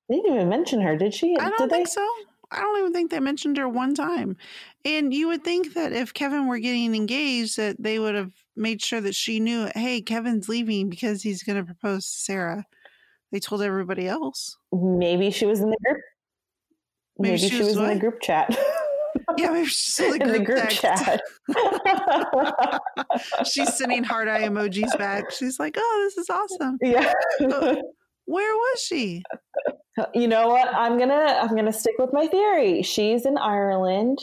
[0.10, 1.36] They didn't even mention her, did she?
[1.38, 1.92] I don't did think they?
[1.92, 2.08] so.
[2.50, 4.38] I don't even think they mentioned her one time.
[4.86, 8.82] And you would think that if Kevin were getting engaged, that they would have made
[8.82, 12.66] sure that she knew, hey, Kevin's leaving because he's going to propose to Sarah.
[13.34, 14.58] They told everybody else.
[14.72, 16.02] Maybe she was in the group.
[17.20, 18.58] Maybe Maybe, she she, was was, in the group chat.
[19.38, 20.82] Yeah, she's in the in the group text.
[20.82, 21.22] chat.
[23.46, 25.32] She's sending hard eye emojis back.
[25.32, 26.78] She's like, oh, this is awesome.
[26.82, 27.12] yeah.
[27.42, 27.82] Oh,
[28.26, 29.24] where was she?
[30.14, 30.74] you know what?
[30.74, 32.84] I'm gonna I'm gonna stick with my theory.
[32.84, 34.20] She's in Ireland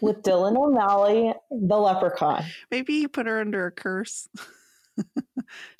[0.00, 2.44] with Dylan O'Malley, the leprechaun.
[2.70, 4.26] Maybe you put her under a curse.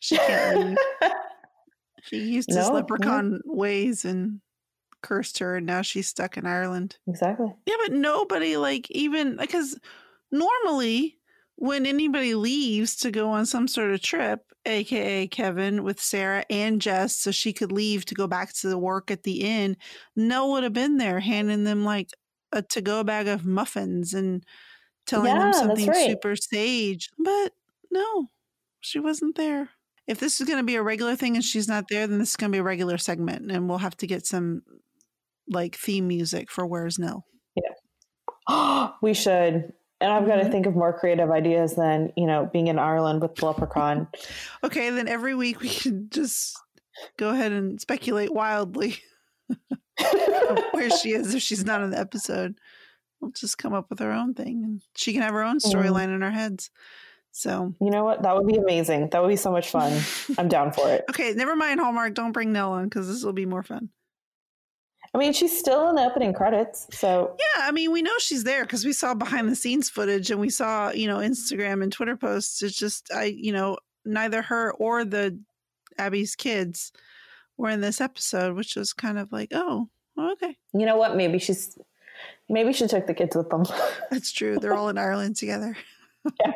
[0.00, 0.78] she can't leave.
[2.10, 2.74] He used his No, no.
[2.74, 4.40] leprechaun ways and
[5.02, 6.98] cursed her, and now she's stuck in Ireland.
[7.06, 7.54] Exactly.
[7.66, 9.78] Yeah, but nobody, like, even because
[10.32, 11.18] normally
[11.56, 16.80] when anybody leaves to go on some sort of trip, aka Kevin with Sarah and
[16.80, 19.76] Jess, so she could leave to go back to the work at the inn,
[20.16, 22.10] no would have been there handing them like
[22.52, 24.44] a to go bag of muffins and
[25.06, 26.16] telling Yeah, them something right.
[26.16, 27.10] super sage.
[27.18, 27.54] But
[27.90, 28.28] no,
[28.80, 29.70] she wasn't there.
[30.06, 32.30] If this is going to be a regular thing and she's not there, then this
[32.30, 34.62] is going to be a regular segment, and we'll have to get some
[35.50, 37.24] like theme music for Where's Nell.
[37.56, 38.88] Yeah.
[39.02, 39.72] We should.
[40.02, 40.50] And I've got to Mhm.
[40.50, 44.08] think of more creative ideas than, you know, being in Ireland with Leprechaun.
[44.64, 46.56] Okay, then every week we can just
[47.18, 48.96] go ahead and speculate wildly
[50.72, 52.54] where she is if she's not in the episode.
[53.20, 55.70] We'll just come up with her own thing and she can have her own Mm.
[55.72, 56.70] storyline in our heads.
[57.32, 58.22] So, you know what?
[58.22, 59.08] That would be amazing.
[59.12, 59.92] That would be so much fun.
[60.38, 61.04] I'm down for it.
[61.10, 62.14] okay, never mind Hallmark.
[62.14, 63.90] Don't bring Nell on because this will be more fun.
[65.12, 66.86] I mean, she's still in the opening credits.
[66.92, 70.30] So, Yeah, I mean, we know she's there because we saw behind the scenes footage
[70.30, 72.62] and we saw, you know, Instagram and Twitter posts.
[72.62, 75.38] It's just, I, you know, neither her or the
[75.98, 76.92] Abby's kids
[77.56, 80.56] were in this episode, which was kind of like, oh, okay.
[80.72, 81.16] you know what?
[81.16, 81.76] Maybe she's,
[82.48, 83.64] maybe she took the kids with them.
[84.12, 84.58] That's true.
[84.58, 85.76] They're all in Ireland together.
[86.44, 86.52] Yeah.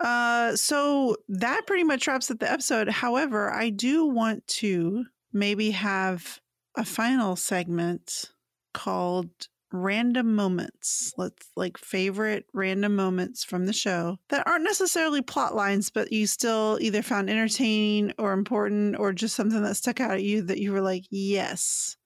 [0.00, 2.88] uh, so that pretty much wraps up the episode.
[2.88, 6.40] However, I do want to maybe have
[6.76, 8.30] a final segment
[8.72, 9.30] called
[9.72, 11.12] random moments.
[11.16, 16.26] Let's like favorite random moments from the show that aren't necessarily plot lines, but you
[16.26, 20.58] still either found entertaining or important or just something that stuck out at you that
[20.58, 21.96] you were like, yes.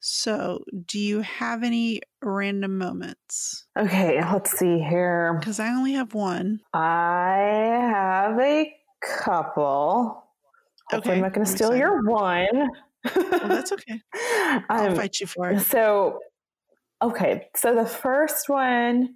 [0.00, 3.66] So, do you have any random moments?
[3.76, 5.34] okay, let's see here.
[5.40, 6.60] Because I only have one.
[6.72, 7.36] I
[7.90, 10.22] have a couple.
[10.90, 12.70] Hopefully, Okay, I'm not going to steal your one.
[13.04, 14.00] Well, that's okay.
[14.68, 15.60] I'll Um, fight you for it.
[15.60, 16.18] So,
[17.02, 17.48] okay.
[17.56, 19.14] So the first one,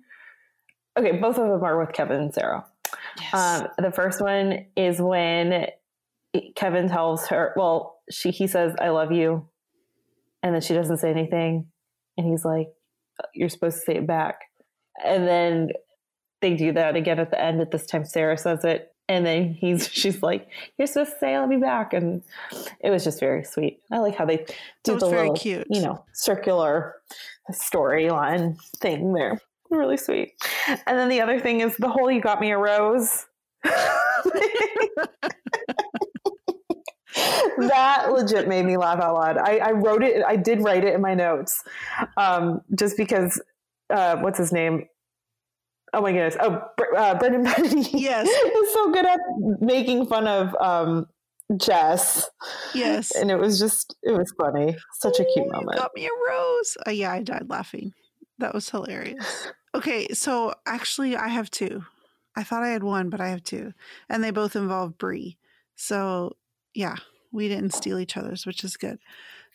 [0.98, 2.64] okay, both of them are with Kevin and Sarah.
[3.20, 3.34] Yes.
[3.62, 5.66] Um, the first one is when
[6.54, 9.48] Kevin tells her, well, she he says, "I love you,"
[10.42, 11.66] and then she doesn't say anything,
[12.18, 12.68] and he's like,
[13.34, 14.40] "You're supposed to say it back,"
[15.02, 15.70] and then
[16.42, 17.60] they do that again at the end.
[17.60, 20.48] At this time, Sarah says it, and then he's she's like,
[20.78, 22.22] "You're supposed to say I love you back," and
[22.80, 23.80] it was just very sweet.
[23.90, 24.46] I like how they
[24.84, 25.66] do was the little, cute.
[25.70, 26.96] you know, circular
[27.53, 29.40] storyline thing there.
[29.70, 30.34] Really sweet.
[30.86, 33.26] And then the other thing is the whole "You got me a rose."
[37.59, 39.38] that legit made me laugh out loud.
[39.38, 40.24] I, I wrote it.
[40.26, 41.62] I did write it in my notes,
[42.16, 43.40] um, just because.
[43.90, 44.86] Uh, what's his name?
[45.93, 46.36] Oh my goodness!
[46.40, 46.62] Oh,
[46.97, 47.90] uh, Brendan Kennedy.
[47.93, 48.26] Yes.
[48.28, 49.20] is so good at
[49.61, 51.07] making fun of um,
[51.57, 52.28] Jess,
[52.74, 53.14] yes.
[53.14, 54.76] and it was just it was funny.
[55.01, 55.76] Such a cute Ooh, moment.
[55.76, 56.76] got me a rose.
[56.86, 57.93] Uh, yeah, I died laughing.
[58.38, 59.49] That was hilarious.
[59.74, 61.84] Okay, so actually, I have two.
[62.36, 63.72] I thought I had one, but I have two,
[64.09, 65.36] and they both involve Bree.
[65.76, 66.36] So
[66.74, 66.97] yeah,
[67.32, 68.99] we didn't steal each other's, which is good.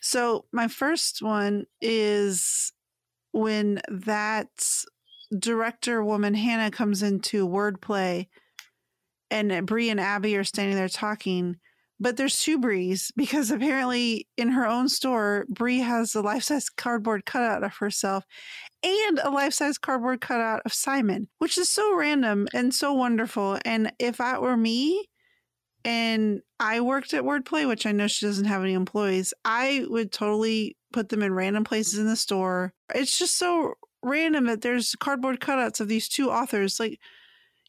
[0.00, 2.72] So my first one is
[3.32, 4.48] when that
[5.36, 8.26] director woman Hannah comes into wordplay
[9.30, 11.56] and Bree and Abby are standing there talking,
[12.00, 16.68] but there's two Brees because apparently in her own store, Bree has a life size
[16.70, 18.24] cardboard cutout of herself
[18.82, 23.58] and a life size cardboard cutout of Simon, which is so random and so wonderful.
[23.64, 25.08] And if that were me,
[25.84, 30.12] and I worked at Wordplay, which I know she doesn't have any employees, I would
[30.12, 32.72] totally put them in random places in the store.
[32.94, 33.74] It's just so
[34.08, 36.80] random that there's cardboard cutouts of these two authors.
[36.80, 36.98] Like,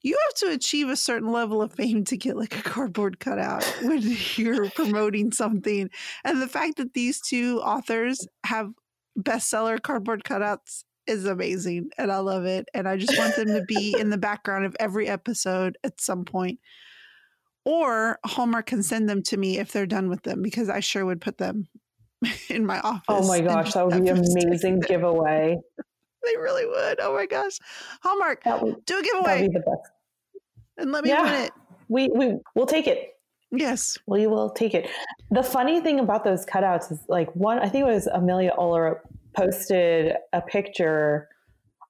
[0.01, 3.63] you have to achieve a certain level of fame to get like a cardboard cutout
[3.81, 4.01] when
[4.35, 5.89] you're promoting something.
[6.23, 8.71] And the fact that these two authors have
[9.19, 11.89] bestseller cardboard cutouts is amazing.
[11.97, 12.69] And I love it.
[12.73, 16.23] And I just want them to be in the background of every episode at some
[16.23, 16.59] point.
[17.65, 21.05] Or Hallmark can send them to me if they're done with them because I sure
[21.05, 21.67] would put them
[22.49, 23.03] in my office.
[23.09, 24.17] Oh my gosh, that would be an
[24.47, 25.57] amazing giveaway.
[26.23, 26.99] They really would.
[26.99, 27.57] Oh my gosh.
[28.01, 29.47] Hallmark, would, do a giveaway.
[29.47, 29.91] Be the best.
[30.77, 31.51] And let me yeah, win it.
[31.87, 33.15] We we we'll take it.
[33.51, 33.97] Yes.
[34.05, 34.89] We will take it.
[35.31, 39.01] The funny thing about those cutouts is like one, I think it was Amelia Oller
[39.35, 41.27] posted a picture,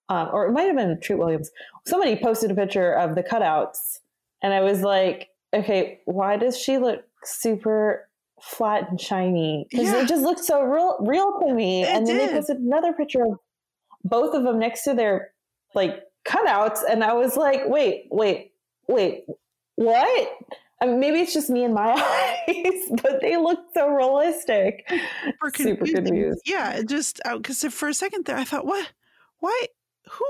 [0.07, 1.51] um, or it might have been Treat Williams.
[1.85, 3.99] Somebody posted a picture of the cutouts,
[4.41, 8.07] and I was like, okay, why does she look super
[8.41, 9.67] flat and shiny?
[9.69, 10.01] Because yeah.
[10.01, 11.83] it just looked so real, real to me.
[11.83, 12.29] It and then did.
[12.29, 13.39] they posted another picture of
[14.03, 15.31] both of them next to their
[15.75, 18.53] like cutouts, and I was like, wait, wait,
[18.87, 19.25] wait,
[19.75, 20.29] what?
[20.81, 21.91] I mean, maybe it's just me and my
[22.47, 24.89] eyes, but they look so realistic.
[24.89, 26.41] Super, Super confused.
[26.45, 28.89] Yeah, just because uh, for a second there, I thought, what?
[29.39, 29.65] Why?
[30.09, 30.25] Who?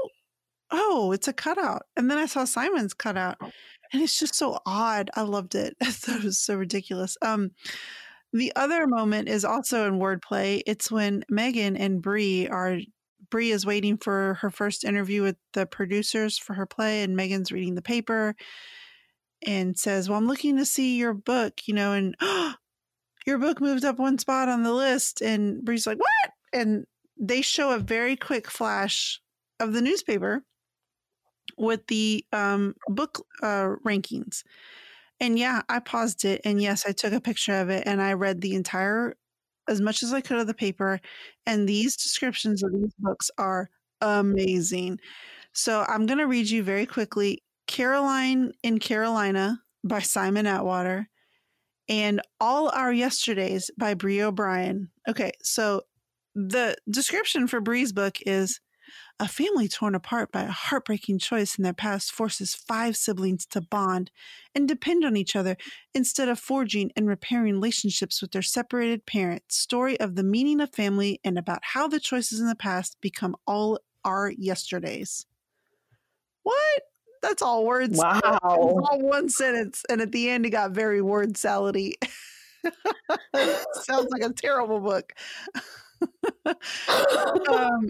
[0.72, 1.84] Oh, it's a cutout.
[1.96, 5.10] And then I saw Simon's cutout, and it's just so odd.
[5.16, 5.76] I loved it.
[5.82, 7.18] I thought it was so ridiculous.
[7.22, 7.52] Um,
[8.34, 10.62] the other moment is also in wordplay.
[10.68, 12.80] It's when Megan and Bree are
[13.30, 17.52] Bree is waiting for her first interview with the producers for her play, and Megan's
[17.52, 18.36] reading the paper
[19.46, 22.56] and says, Well, I'm looking to see your book, you know, and oh,
[23.26, 25.22] your book moved up one spot on the list.
[25.22, 26.34] And Bree's like, What?
[26.54, 26.86] And
[27.20, 29.22] they show a very quick flash
[29.60, 30.44] of the newspaper
[31.58, 34.44] with the um, book uh, rankings.
[35.20, 36.42] And yeah, I paused it.
[36.46, 39.16] And yes, I took a picture of it and I read the entire,
[39.70, 41.00] as much as I could of the paper.
[41.46, 43.70] And these descriptions of these books are
[44.02, 45.00] amazing.
[45.54, 51.08] So I'm going to read you very quickly Caroline in Carolina by Simon Atwater,
[51.88, 54.90] and All Our Yesterdays by Bree O'Brien.
[55.08, 55.84] Okay, so
[56.36, 58.60] the description for Bree's book is
[59.20, 63.62] a family torn apart by a heartbreaking choice in their past forces five siblings to
[63.62, 64.12] bond
[64.56, 65.58] and depend on each other
[65.94, 69.58] instead of forging and repairing relationships with their separated parents.
[69.58, 73.36] Story of the meaning of family and about how the choices in the past become
[73.46, 75.26] all our yesterdays.
[76.44, 76.82] What?
[77.22, 77.98] That's all words.
[78.04, 78.40] Wow.
[78.44, 79.84] all one sentence.
[79.90, 81.94] And at the end, it got very word salady.
[83.74, 85.14] Sounds like a terrible book.
[86.46, 86.56] um,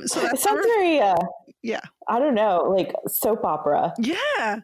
[0.05, 1.15] so that sounds very, uh,
[1.61, 1.81] yeah.
[2.07, 3.93] I don't know, like soap opera.
[3.99, 4.61] Yeah.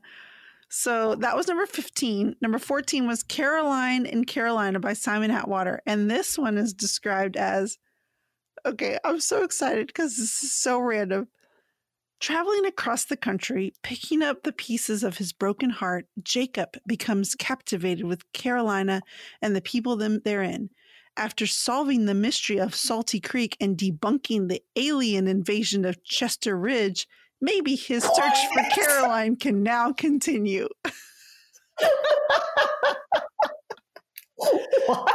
[0.69, 2.35] So that was number 15.
[2.41, 5.81] Number 14 was Caroline in Carolina by Simon Atwater.
[5.85, 7.77] And this one is described as
[8.65, 11.27] okay, I'm so excited because this is so random.
[12.19, 18.05] Traveling across the country, picking up the pieces of his broken heart, Jacob becomes captivated
[18.05, 19.01] with Carolina
[19.41, 20.69] and the people them therein.
[21.17, 27.07] After solving the mystery of Salty Creek and debunking the alien invasion of Chester Ridge,
[27.39, 30.67] maybe his search for Caroline can now continue.
[34.85, 35.11] what?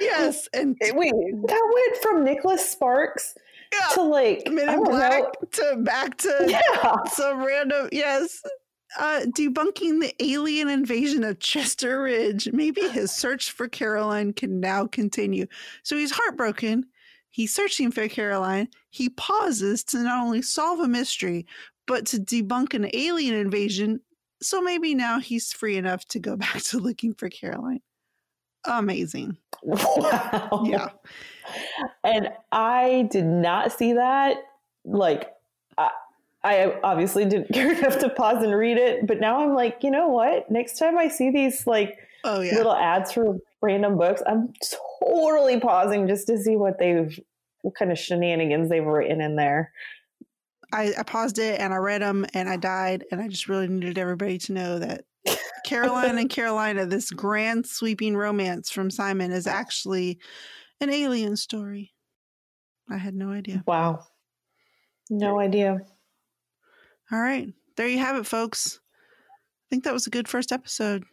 [0.00, 3.34] Yes, and wait, that went from Nicholas Sparks
[3.72, 3.94] yeah.
[3.94, 5.30] to like Men in Black know.
[5.52, 6.94] to back to yeah.
[7.12, 8.42] some random yes.
[8.98, 12.48] Uh, debunking the alien invasion of Chester Ridge.
[12.52, 15.46] Maybe his search for Caroline can now continue.
[15.82, 16.86] So he's heartbroken.
[17.30, 18.68] He's searching for Caroline.
[18.90, 21.46] He pauses to not only solve a mystery,
[21.86, 24.00] but to debunk an alien invasion.
[24.40, 27.80] So maybe now he's free enough to go back to looking for Caroline.
[28.64, 29.36] Amazing.
[29.62, 30.64] Wow.
[30.66, 30.88] Yeah.
[32.04, 34.36] And I did not see that.
[34.84, 35.32] Like,
[35.76, 35.90] I,
[36.44, 39.90] I obviously didn't care enough to pause and read it, but now I'm like, you
[39.90, 40.50] know what?
[40.50, 42.54] Next time I see these like oh, yeah.
[42.54, 44.52] little ads for random books, I'm
[45.02, 47.18] totally pausing just to see what they've,
[47.62, 49.72] what kind of shenanigans they've written in there.
[50.72, 53.68] I, I paused it and I read them and I died, and I just really
[53.68, 55.04] needed everybody to know that
[55.64, 60.18] Caroline and Carolina, this grand sweeping romance from Simon is actually
[60.80, 61.92] an alien story.
[62.90, 63.64] I had no idea.
[63.66, 64.04] Wow.
[65.10, 65.80] No idea.
[67.12, 67.48] All right.
[67.76, 68.80] There you have it, folks.
[69.30, 71.04] I think that was a good first episode.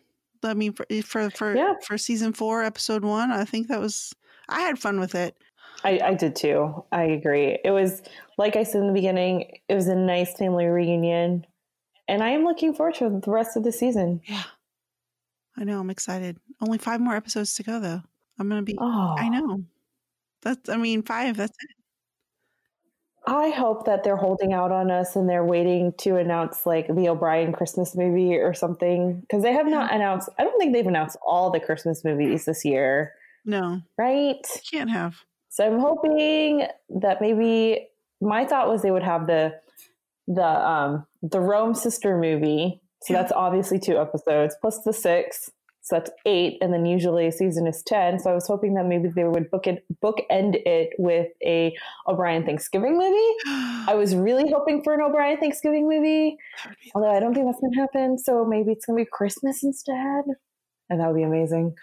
[0.43, 1.73] I mean, for eh, for for, Yeah.
[1.83, 4.13] for season four, episode one, I think that was.
[4.47, 5.35] I had fun with it.
[5.83, 6.83] I, I did too.
[6.91, 7.59] I agree.
[7.65, 8.01] It was,
[8.37, 11.45] like I said in the beginning, it was a nice family reunion.
[12.07, 14.21] And I am looking forward to the rest of the season.
[14.25, 14.43] Yeah,
[15.57, 15.79] I know.
[15.79, 16.37] I'm excited.
[16.61, 18.01] Only five more episodes to go, though.
[18.39, 18.77] I'm gonna be.
[18.79, 19.63] Oh, I know.
[20.43, 20.69] That's.
[20.69, 21.37] I mean, five.
[21.37, 21.69] That's it.
[23.27, 27.09] I hope that they're holding out on us and they're waiting to announce like the
[27.09, 30.29] O'Brien Christmas movie or something because they have not announced.
[30.37, 33.13] I don't think they've announced all the Christmas movies this year,
[33.45, 34.37] No, right?
[34.69, 35.15] can't have.
[35.49, 36.67] So I'm hoping
[37.01, 37.87] that maybe
[38.21, 39.59] my thought was they would have the
[40.27, 42.81] the um the Rome sister movie.
[43.03, 43.21] So Yeah.
[43.21, 45.49] that's obviously two episodes plus the six.
[45.85, 48.17] So that's eight, and then usually a season is ten.
[48.17, 51.77] So I was hoping that maybe they would book it book end it with a
[52.07, 53.35] O'Brien Thanksgiving movie.
[53.87, 57.35] I was really hoping for an O'Brien Thanksgiving movie, That would be- although I don't
[57.35, 58.17] think that's gonna happen.
[58.17, 60.23] So maybe it's gonna be Christmas instead,
[60.89, 61.75] and that would be amazing.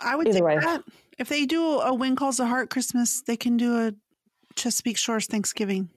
[0.00, 0.58] I would Either think way.
[0.58, 0.82] that
[1.16, 3.92] if they do a When Calls the Heart Christmas, they can do a
[4.56, 5.90] Chesapeake Shores Thanksgiving.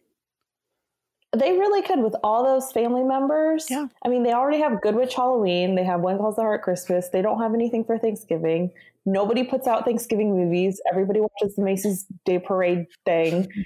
[1.35, 3.67] They really could with all those family members.
[3.69, 3.87] Yeah.
[4.03, 5.75] I mean, they already have Good Witch Halloween.
[5.75, 7.09] They have When Calls the Heart Christmas.
[7.09, 8.71] They don't have anything for Thanksgiving.
[9.05, 10.81] Nobody puts out Thanksgiving movies.
[10.89, 13.47] Everybody watches the Macy's Day Parade thing.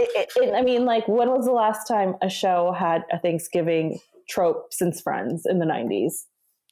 [0.00, 3.18] It, it, it- I mean, like, when was the last time a show had a
[3.18, 3.98] Thanksgiving
[4.28, 6.26] trope since Friends in the 90s?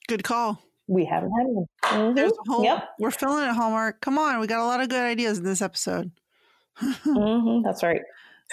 [0.06, 0.62] Good call.
[0.86, 1.66] We haven't had one.
[1.82, 2.14] Mhm.
[2.14, 2.62] There's a whole.
[2.62, 2.88] Yep.
[3.00, 4.00] We're filling it, Hallmark.
[4.00, 6.12] Come on, we got a lot of good ideas in this episode.
[6.80, 8.02] Mhm, That's right.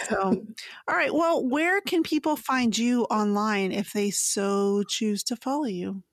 [0.02, 0.46] So,
[0.88, 1.14] all right.
[1.14, 6.04] Well, where can people find you online if they so choose to follow you?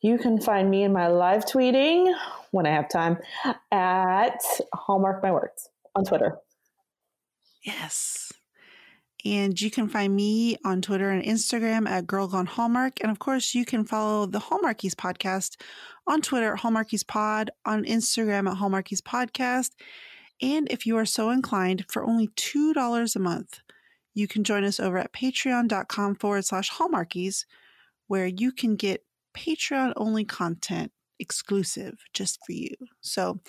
[0.00, 2.14] You can find me in my live tweeting
[2.52, 3.18] when I have time
[3.72, 4.40] at
[4.72, 6.38] Hallmark My Words on Twitter.
[7.62, 8.32] Yes.
[9.24, 13.00] And you can find me on Twitter and Instagram at Girl Gone Hallmark.
[13.02, 15.60] And of course, you can follow the Hallmarkies podcast
[16.06, 19.72] on Twitter at Hallmarkies Pod, on Instagram at Hallmarkies Podcast.
[20.40, 23.60] And if you are so inclined, for only $2 a month,
[24.14, 27.44] you can join us over at patreon.com forward slash Hallmarkies,
[28.06, 29.04] where you can get
[29.36, 32.74] Patreon only content exclusive just for you.
[33.00, 33.40] So,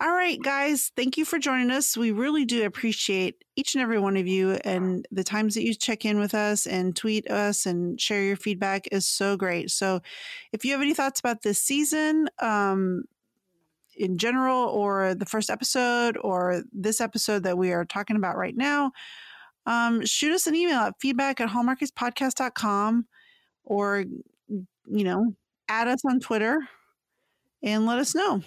[0.00, 1.96] all right, guys, thank you for joining us.
[1.96, 5.74] We really do appreciate each and every one of you and the times that you
[5.74, 9.70] check in with us and tweet us and share your feedback is so great.
[9.70, 10.00] So,
[10.52, 13.04] if you have any thoughts about this season, um,
[13.98, 18.56] in general, or the first episode, or this episode that we are talking about right
[18.56, 18.92] now,
[19.66, 23.06] um, shoot us an email at feedback at hallmarkiespodcast.com
[23.64, 24.04] or,
[24.48, 25.34] you know,
[25.68, 26.60] add us on Twitter
[27.62, 28.42] and let us know.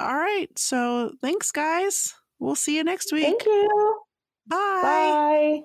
[0.00, 0.48] All right.
[0.56, 2.14] So thanks, guys.
[2.38, 3.24] We'll see you next week.
[3.24, 4.00] Thank you.
[4.46, 4.56] Bye.
[4.82, 5.62] Bye.